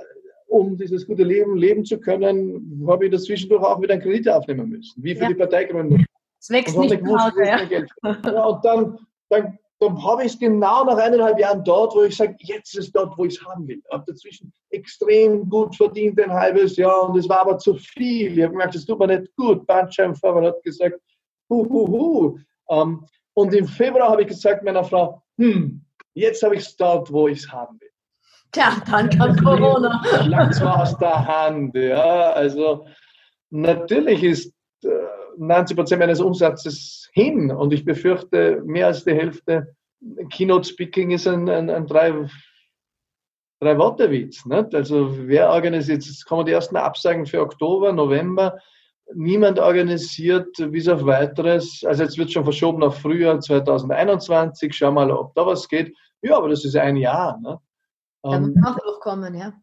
um 0.47 0.77
dieses 0.77 1.07
gute 1.07 1.23
Leben 1.23 1.55
leben 1.55 1.85
zu 1.85 1.99
können, 1.99 2.85
habe 2.87 3.05
ich 3.05 3.11
dazwischendurch 3.11 3.63
auch 3.63 3.81
wieder 3.81 3.93
einen 3.93 4.03
Kredit 4.03 4.29
aufnehmen 4.29 4.69
müssen, 4.69 5.01
wie 5.03 5.15
für 5.15 5.23
ja. 5.23 5.29
die 5.29 5.35
Parteigründung. 5.35 6.05
Es 6.39 6.49
wächst 6.49 6.77
nicht 6.77 6.99
gewusst, 6.99 7.25
Hause, 7.25 7.43
ja. 7.45 7.61
Ja. 7.63 8.45
Und 8.45 8.65
dann, 8.65 8.99
dann 9.29 9.57
dann 9.79 10.01
habe 10.03 10.23
ich 10.23 10.33
es 10.33 10.39
genau 10.39 10.85
nach 10.85 10.97
eineinhalb 10.97 11.37
Jahren 11.37 11.63
dort, 11.63 11.93
wo 11.95 12.03
ich 12.03 12.15
sage, 12.15 12.35
jetzt 12.39 12.77
ist 12.77 12.95
dort, 12.95 13.17
wo 13.17 13.25
ich 13.25 13.35
es 13.35 13.45
haben 13.45 13.67
will. 13.67 13.81
Ich 13.83 13.91
habe 13.91 14.05
dazwischen 14.07 14.53
extrem 14.69 15.49
gut 15.49 15.75
verdient, 15.75 16.19
ein 16.21 16.31
halbes 16.31 16.77
Jahr, 16.77 17.09
und 17.09 17.17
es 17.17 17.27
war 17.27 17.41
aber 17.41 17.57
zu 17.57 17.75
viel. 17.75 18.37
Ich 18.37 18.43
habe 18.43 18.51
gemerkt, 18.51 18.75
das 18.75 18.85
tut 18.85 18.99
mir 18.99 19.07
nicht 19.07 19.35
gut. 19.35 19.65
Bandscheibenvorfall 19.67 20.47
hat 20.47 20.63
gesagt, 20.63 20.99
hu, 21.49 21.67
hu, 21.67 21.87
hu. 21.87 22.39
Um, 22.67 23.05
und 23.33 23.53
im 23.53 23.67
Februar 23.67 24.09
habe 24.09 24.21
ich 24.21 24.29
gesagt 24.29 24.63
meiner 24.63 24.83
Frau, 24.83 25.21
hm, 25.37 25.85
jetzt 26.13 26.41
habe 26.41 26.55
ich 26.55 26.61
es 26.61 26.75
dort, 26.77 27.11
wo 27.11 27.27
ich 27.27 27.39
es 27.39 27.51
haben 27.51 27.79
will. 27.79 27.89
Tja, 28.51 28.77
dann 28.89 29.09
kam 29.09 29.35
Corona. 29.43 30.01
Zwar 30.51 30.83
aus 30.83 30.97
der 30.97 31.27
Hand, 31.27 31.75
ja. 31.75 32.31
Also 32.31 32.87
natürlich 33.49 34.23
ist 34.23 34.53
90 35.37 35.77
Prozent 35.77 35.99
meines 35.99 36.21
Umsatzes 36.21 37.09
hin 37.13 37.51
und 37.51 37.73
ich 37.73 37.85
befürchte, 37.85 38.61
mehr 38.65 38.87
als 38.87 39.03
die 39.03 39.13
Hälfte 39.13 39.75
Keynote 40.29 40.67
Speaking 40.67 41.11
ist 41.11 41.27
ein, 41.27 41.49
ein, 41.49 41.69
ein 41.69 41.87
drei, 41.87 42.27
drei 43.59 43.77
Worte 43.77 44.11
Witz. 44.11 44.45
Nicht? 44.45 44.75
Also 44.75 45.27
wer 45.27 45.49
organisiert, 45.49 46.05
jetzt 46.05 46.25
kommen 46.25 46.45
die 46.45 46.51
ersten 46.51 46.77
Absagen 46.77 47.25
für 47.25 47.41
Oktober, 47.41 47.91
November. 47.91 48.59
Niemand 49.13 49.59
organisiert 49.59 50.49
bis 50.71 50.87
auf 50.87 51.05
weiteres. 51.05 51.83
Also 51.85 52.03
jetzt 52.03 52.17
wird 52.17 52.31
schon 52.31 52.43
verschoben 52.43 52.83
auf 52.83 52.99
Frühjahr 52.99 53.39
2021. 53.39 54.75
Schau 54.75 54.91
mal, 54.91 55.11
ob 55.11 55.33
da 55.35 55.45
was 55.45 55.67
geht. 55.67 55.95
Ja, 56.21 56.37
aber 56.37 56.49
das 56.49 56.65
ist 56.65 56.75
ein 56.75 56.97
Jahr. 56.97 57.39
Ne? 57.39 57.59
Da 58.23 58.39
muss 58.39 58.49
ähm, 58.49 58.65
auch 58.65 58.79
durchkommen, 58.79 59.35
ja. 59.35 59.53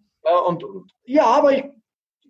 Und, 0.46 0.62
und, 0.62 0.92
ja, 1.04 1.24
aber 1.24 1.52
ich, 1.58 1.64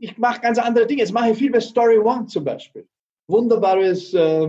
ich 0.01 0.17
mache 0.17 0.41
ganz 0.41 0.59
andere 0.59 0.87
Dinge. 0.87 1.01
Jetzt 1.01 1.13
mache 1.13 1.31
ich 1.31 1.39
viel 1.39 1.53
bei 1.53 1.61
Story 1.61 1.99
One 1.99 2.27
zum 2.27 2.45
Beispiel 2.45 2.89
wunderbares 3.33 4.15
äh, 4.15 4.49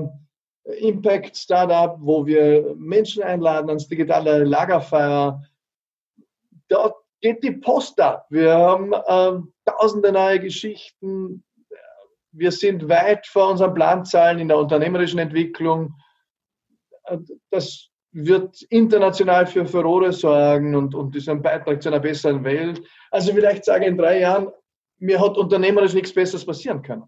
Impact-Startup, 0.80 1.98
wo 2.00 2.26
wir 2.26 2.76
Menschen 2.78 3.24
einladen 3.24 3.70
ans 3.70 3.88
digitale 3.88 4.44
Lagerfeuer. 4.44 5.42
Dort 6.68 6.96
geht 7.22 7.44
die 7.44 7.52
Post 7.52 8.00
ab. 8.00 8.28
Wir 8.30 8.54
haben 8.56 8.94
äh, 8.94 9.42
tausende 9.66 10.12
neue 10.12 10.40
Geschichten. 10.40 11.44
Wir 12.32 12.52
sind 12.52 12.88
weit 12.90 13.26
vor 13.28 13.50
unseren 13.50 13.74
Planzahlen 13.74 14.40
in 14.40 14.48
der 14.48 14.58
unternehmerischen 14.58 15.20
Entwicklung. 15.20 15.96
Das 17.50 17.90
wird 18.12 18.62
international 18.70 19.48
für 19.48 19.66
Furore 19.66 20.14
sorgen 20.14 20.76
und, 20.76 20.96
und 20.96 21.16
ist 21.16 21.30
ein 21.30 21.42
Beitrag 21.42 21.82
zu 21.82 21.90
einer 21.90 22.00
besseren 22.00 22.44
Welt. 22.44 22.82
Also 23.12 23.34
vielleicht 23.34 23.66
sage 23.66 23.86
ich 23.86 23.92
in 23.92 23.98
drei 23.98 24.20
Jahren, 24.20 24.50
mir 25.00 25.20
hat 25.20 25.38
unternehmerisch 25.38 25.94
nichts 25.94 26.14
Besseres 26.14 26.46
passieren 26.46 26.82
können. 26.82 27.04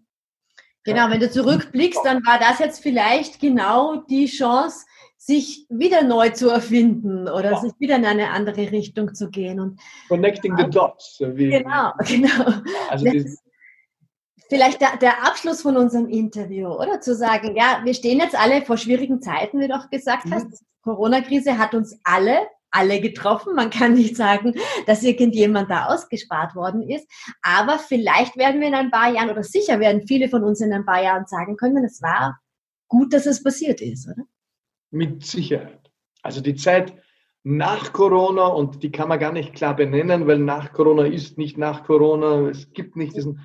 Genau, 0.86 1.10
wenn 1.10 1.20
du 1.20 1.30
zurückblickst, 1.30 2.00
dann 2.04 2.24
war 2.24 2.38
das 2.38 2.60
jetzt 2.60 2.82
vielleicht 2.82 3.40
genau 3.40 3.96
die 3.96 4.26
Chance, 4.26 4.86
sich 5.18 5.66
wieder 5.68 6.02
neu 6.02 6.30
zu 6.30 6.48
erfinden 6.48 7.28
oder 7.28 7.52
ja. 7.52 7.60
sich 7.60 7.72
wieder 7.78 7.96
in 7.96 8.04
eine 8.04 8.30
andere 8.30 8.70
Richtung 8.70 9.14
zu 9.14 9.28
gehen. 9.28 9.58
Und, 9.58 9.80
Connecting 10.08 10.56
the 10.56 10.64
dots. 10.64 11.16
Genau, 11.18 11.92
genau. 12.06 12.52
Also 12.88 13.06
vielleicht 14.48 14.80
der, 14.80 14.96
der, 14.98 15.26
Abschluss 15.26 15.62
von 15.62 15.76
unserem 15.76 16.08
Interview, 16.08 16.68
oder? 16.68 17.00
Zu 17.00 17.16
sagen, 17.16 17.56
ja, 17.56 17.80
wir 17.82 17.94
stehen 17.94 18.20
jetzt 18.20 18.38
alle 18.38 18.62
vor 18.62 18.76
schwierigen 18.76 19.20
Zeiten, 19.20 19.58
wie 19.58 19.66
du 19.66 19.74
auch 19.74 19.90
gesagt 19.90 20.26
mhm. 20.26 20.34
hast. 20.34 20.64
Corona-Krise 20.82 21.58
hat 21.58 21.74
uns 21.74 21.98
alle 22.04 22.46
alle 22.70 23.00
getroffen. 23.00 23.54
Man 23.54 23.70
kann 23.70 23.94
nicht 23.94 24.16
sagen, 24.16 24.54
dass 24.86 25.02
irgendjemand 25.02 25.70
da 25.70 25.86
ausgespart 25.86 26.54
worden 26.54 26.82
ist. 26.82 27.08
Aber 27.42 27.78
vielleicht 27.78 28.36
werden 28.36 28.60
wir 28.60 28.68
in 28.68 28.74
ein 28.74 28.90
paar 28.90 29.12
Jahren 29.12 29.30
oder 29.30 29.42
sicher 29.42 29.80
werden 29.80 30.06
viele 30.06 30.28
von 30.28 30.44
uns 30.44 30.60
in 30.60 30.72
ein 30.72 30.84
paar 30.84 31.02
Jahren 31.02 31.26
sagen 31.26 31.56
können, 31.56 31.84
es 31.84 32.02
war 32.02 32.38
gut, 32.88 33.12
dass 33.12 33.26
es 33.26 33.42
passiert 33.42 33.80
ist, 33.80 34.08
oder? 34.08 34.24
Mit 34.90 35.24
Sicherheit. 35.24 35.90
Also 36.22 36.40
die 36.40 36.54
Zeit 36.54 36.94
nach 37.42 37.92
Corona 37.92 38.46
und 38.46 38.82
die 38.82 38.90
kann 38.90 39.08
man 39.08 39.20
gar 39.20 39.32
nicht 39.32 39.54
klar 39.54 39.76
benennen, 39.76 40.26
weil 40.26 40.38
nach 40.38 40.72
Corona 40.72 41.04
ist 41.04 41.38
nicht 41.38 41.56
nach 41.58 41.84
Corona. 41.84 42.48
Es 42.48 42.72
gibt 42.72 42.96
nicht 42.96 43.16
diesen 43.16 43.40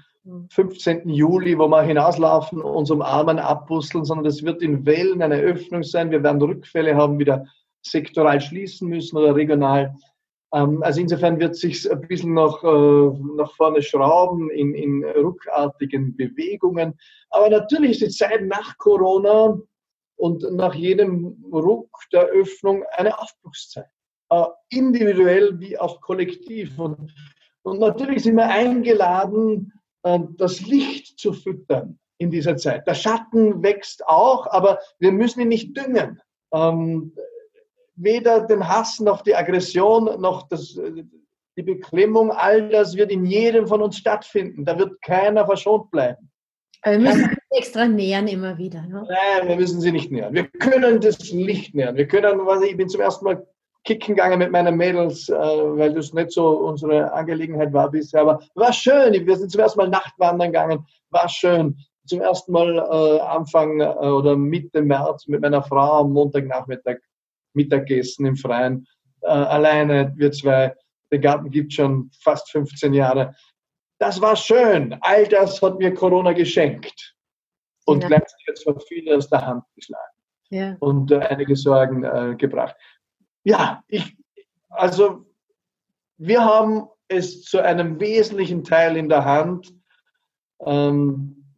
15. 0.50 1.10
Juli, 1.10 1.58
wo 1.58 1.68
wir 1.68 1.82
hinauslaufen, 1.82 2.62
uns 2.62 2.92
umarmen, 2.92 3.40
abbusseln, 3.40 4.06
sondern 4.06 4.28
es 4.28 4.44
wird 4.44 4.62
in 4.62 4.86
Wellen 4.86 5.22
eine 5.22 5.38
Öffnung 5.38 5.84
sein. 5.84 6.12
Wir 6.12 6.24
werden 6.24 6.42
Rückfälle 6.42 6.96
haben, 6.96 7.20
wieder 7.20 7.46
sektoral 7.82 8.42
schließen 8.42 8.88
müssen 8.88 9.18
oder 9.18 9.36
regional. 9.36 9.96
Ähm, 10.54 10.84
also 10.84 11.02
insofern 11.02 11.40
wird 11.40 11.56
sich 11.56 11.90
ein 11.90 12.02
bisschen 12.02 12.34
noch 12.34 12.64
äh, 12.64 13.36
nach 13.38 13.54
vorne 13.56 13.82
schrauben 13.82 14.50
in, 14.50 14.74
in 14.76 15.04
ruckartigen 15.04 16.16
Bewegungen. 16.16 16.98
Aber 17.30 17.50
natürlich 17.50 18.02
ist 18.02 18.02
die 18.02 18.26
Zeit 18.26 18.46
nach 18.46 18.78
Corona 18.78 19.58
und 20.18 20.44
nach 20.52 20.76
jedem 20.76 21.44
Ruck 21.52 21.90
der 22.12 22.26
Öffnung 22.26 22.84
eine 22.92 23.18
Aufbruchszeit. 23.18 23.90
Äh, 24.30 24.46
individuell 24.70 25.60
wie 25.60 25.78
auch 25.78 26.02
kollektiv. 26.02 26.78
Und, 26.80 27.14
und 27.64 27.80
natürlich 27.80 28.24
sind 28.24 28.36
wir 28.36 28.48
eingeladen, 28.48 29.74
äh, 30.04 30.20
das 30.38 30.62
Licht 30.62 31.20
zu 31.20 31.34
füttern 31.34 32.00
in 32.18 32.30
dieser 32.30 32.56
Zeit. 32.56 32.86
Der 32.88 32.94
Schatten 32.94 33.64
wächst 33.64 34.06
auch, 34.08 34.48
aber 34.48 34.80
wir 35.00 35.12
müssen 35.12 35.42
ihn 35.42 35.48
nicht 35.48 35.76
düngen. 35.76 36.22
Ähm, 36.54 37.14
weder 38.04 38.42
den 38.42 38.68
Hass 38.68 39.00
noch 39.00 39.22
die 39.22 39.36
Aggression 39.36 40.20
noch 40.20 40.48
das, 40.48 40.78
die 41.58 41.64
Beklemmung, 41.64 42.32
all 42.32 42.70
das 42.70 42.96
wird 42.96 43.12
in 43.12 43.26
jedem 43.26 43.68
von 43.68 43.82
uns 43.82 43.98
stattfinden. 43.98 44.66
Da 44.66 44.78
wird 44.78 45.02
keiner 45.02 45.46
verschont 45.46 45.92
bleiben. 45.92 46.30
Aber 46.84 46.94
wir 46.94 47.00
müssen 47.00 47.30
sie 47.30 47.58
extra 47.58 47.88
nähern 47.88 48.28
immer 48.28 48.58
wieder. 48.58 48.82
Ne? 48.82 49.08
Nein, 49.08 49.48
wir 49.48 49.56
müssen 49.56 49.82
sie 49.82 49.92
nicht 49.92 50.12
nähern. 50.12 50.34
Wir 50.34 50.48
können 50.48 51.00
das 51.00 51.32
Licht 51.32 51.76
nähern. 51.76 51.96
Wir 51.96 52.08
können, 52.08 52.46
was 52.46 52.62
ich, 52.64 52.72
ich 52.72 52.78
bin 52.78 52.90
zum 52.90 53.02
ersten 53.02 53.26
Mal 53.26 53.46
kicken 53.84 54.16
gegangen 54.16 54.40
mit 54.40 54.52
meinen 54.52 54.78
Mädels, 54.78 55.30
äh, 55.30 55.34
weil 55.34 55.94
das 55.94 56.14
nicht 56.14 56.32
so 56.32 56.50
unsere 56.50 57.12
Angelegenheit 57.14 57.74
war 57.74 57.90
bisher. 57.90 58.22
Aber 58.22 58.40
war 58.56 58.74
schön. 58.74 59.14
Wir 59.14 59.36
sind 59.36 59.52
zum 59.52 59.62
ersten 59.62 59.80
Mal 59.80 59.90
Nachtwandern 59.90 60.52
gegangen. 60.52 60.86
War 61.10 61.30
schön. 61.30 61.78
Zum 62.06 62.22
ersten 62.22 62.52
Mal 62.52 62.78
äh, 62.78 63.20
Anfang 63.22 63.80
äh, 63.80 63.86
oder 63.86 64.36
Mitte 64.36 64.82
März 64.82 65.28
mit 65.28 65.42
meiner 65.42 65.62
Frau 65.62 66.00
am 66.00 66.14
Montagnachmittag 66.14 66.98
Mittagessen 67.54 68.26
im 68.26 68.36
Freien. 68.36 68.88
äh, 69.22 69.28
alleine, 69.28 70.14
wir 70.16 70.32
zwei. 70.32 70.76
Den 71.12 71.22
Garten 71.22 71.50
gibt 71.50 71.74
schon 71.74 72.10
fast 72.22 72.50
15 72.52 72.94
Jahre. 72.94 73.36
Das 74.00 74.22
war 74.22 74.36
schön. 74.36 74.98
All 75.02 75.28
das 75.28 75.62
hat 75.62 75.78
mir 75.78 75.94
Corona 75.94 76.34
geschenkt. 76.34 77.16
Und 77.86 78.02
ja. 78.02 78.08
gleichzeitig 78.08 78.46
jetzt 78.48 78.64
von 78.64 78.80
vielen 78.88 79.18
aus 79.18 79.30
der 79.30 79.46
Hand 79.46 79.64
geschlagen. 79.76 80.16
Ja. 80.50 80.78
Und 80.80 81.12
äh, 81.12 81.20
einige 81.20 81.56
Sorgen 81.56 82.04
äh, 82.04 82.36
gebracht. 82.38 82.76
Ja, 83.44 83.84
ich, 83.88 84.18
also 84.70 85.26
wir 86.18 86.44
haben 86.44 86.88
es 87.08 87.44
zu 87.44 87.60
einem 87.60 88.00
wesentlichen 88.00 88.64
Teil 88.64 88.96
in 88.96 89.10
der 89.10 89.26
Hand, 89.26 89.74
ähm, 90.66 91.56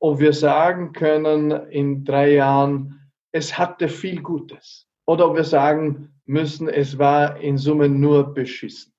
ob 0.00 0.18
wir 0.18 0.32
sagen 0.32 0.92
können 0.92 1.50
in 1.70 2.04
drei 2.04 2.32
Jahren, 2.32 3.12
es 3.32 3.56
hatte 3.56 3.88
viel 3.88 4.22
Gutes. 4.22 4.89
Oder 5.10 5.28
ob 5.28 5.34
wir 5.34 5.42
sagen 5.42 6.14
müssen, 6.24 6.68
es 6.68 6.96
war 6.96 7.40
in 7.40 7.58
Summe 7.58 7.88
nur 7.88 8.32
beschissen. 8.32 8.92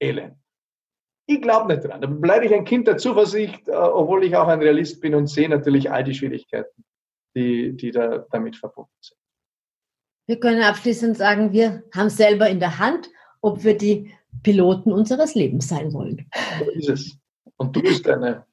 Elend. 0.00 0.36
Ich 1.26 1.42
glaube 1.42 1.66
nicht 1.66 1.84
dran. 1.84 2.00
Da 2.00 2.06
bleibe 2.06 2.46
ich 2.46 2.54
ein 2.54 2.64
Kind 2.64 2.86
der 2.86 2.96
Zuversicht, 2.96 3.66
äh, 3.66 3.72
obwohl 3.72 4.22
ich 4.22 4.36
auch 4.36 4.46
ein 4.46 4.60
Realist 4.60 5.00
bin 5.00 5.16
und 5.16 5.26
sehe 5.26 5.48
natürlich 5.48 5.90
all 5.90 6.04
die 6.04 6.14
Schwierigkeiten, 6.14 6.84
die, 7.34 7.76
die 7.76 7.90
da 7.90 8.24
damit 8.30 8.54
verbunden 8.54 8.94
sind. 9.00 9.18
Wir 10.28 10.38
können 10.38 10.62
abschließend 10.62 11.16
sagen, 11.16 11.52
wir 11.52 11.82
haben 11.92 12.10
selber 12.10 12.48
in 12.48 12.60
der 12.60 12.78
Hand, 12.78 13.10
ob 13.40 13.64
wir 13.64 13.76
die 13.76 14.14
Piloten 14.44 14.92
unseres 14.92 15.34
Lebens 15.34 15.66
sein 15.66 15.92
wollen. 15.92 16.30
So 16.60 16.70
ist 16.70 16.88
es. 16.88 17.18
Und 17.56 17.74
du 17.74 17.82
bist 17.82 18.08
eine, 18.08 18.46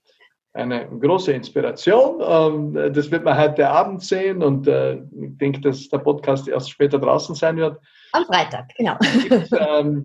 eine 0.55 0.87
große 0.87 1.33
Inspiration. 1.33 2.21
Ähm, 2.21 2.93
das 2.93 3.11
wird 3.11 3.23
man 3.23 3.37
heute 3.37 3.69
Abend 3.69 4.01
sehen 4.01 4.41
und 4.41 4.67
äh, 4.67 4.95
ich 4.95 5.37
denke, 5.37 5.61
dass 5.61 5.89
der 5.89 5.99
Podcast 5.99 6.47
erst 6.47 6.71
später 6.71 6.97
draußen 6.97 7.35
sein 7.35 7.57
wird. 7.57 7.77
Am 8.13 8.25
Freitag, 8.25 8.69
genau. 8.77 8.95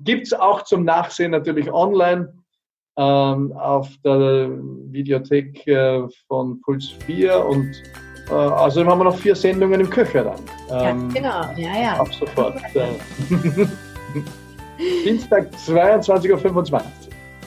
Gibt 0.03 0.27
es 0.27 0.33
ähm, 0.33 0.39
auch 0.41 0.65
zum 0.65 0.85
Nachsehen 0.85 1.31
natürlich 1.31 1.73
online 1.73 2.33
ähm, 2.97 3.53
auf 3.53 3.89
der 4.05 4.51
Videothek 4.91 5.67
äh, 5.69 6.03
von 6.27 6.61
Puls 6.63 6.89
4 7.07 7.45
und 7.45 7.71
äh, 8.29 8.33
außerdem 8.33 8.91
haben 8.91 8.99
wir 8.99 9.05
noch 9.05 9.17
vier 9.17 9.37
Sendungen 9.37 9.81
im 9.81 9.91
Köcher 9.91 10.25
dann. 10.25 10.41
Ähm, 10.71 11.11
ja, 11.15 11.21
genau, 11.21 11.43
ja, 11.57 11.83
ja. 11.83 12.01
Ab 12.01 12.13
sofort. 12.13 12.57
Dienstag 15.05 15.51
22.25 15.55 16.73
Uhr. 16.73 16.83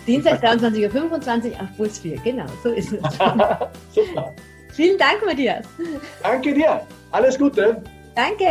Dienstag 0.06 0.44
22.25 0.44 1.52
Uhr 1.52 1.62
auf 1.62 1.78
Puls 1.78 2.00
4, 2.00 2.18
genau, 2.24 2.46
so 2.62 2.70
ist 2.70 2.94
es. 2.94 3.02
Super. 3.94 4.34
Vielen 4.74 4.98
Dank, 4.98 5.24
Matthias. 5.26 5.66
Danke 6.22 6.54
dir. 6.54 6.82
Alles 7.12 7.38
Gute. 7.38 7.82
Danke. 8.16 8.48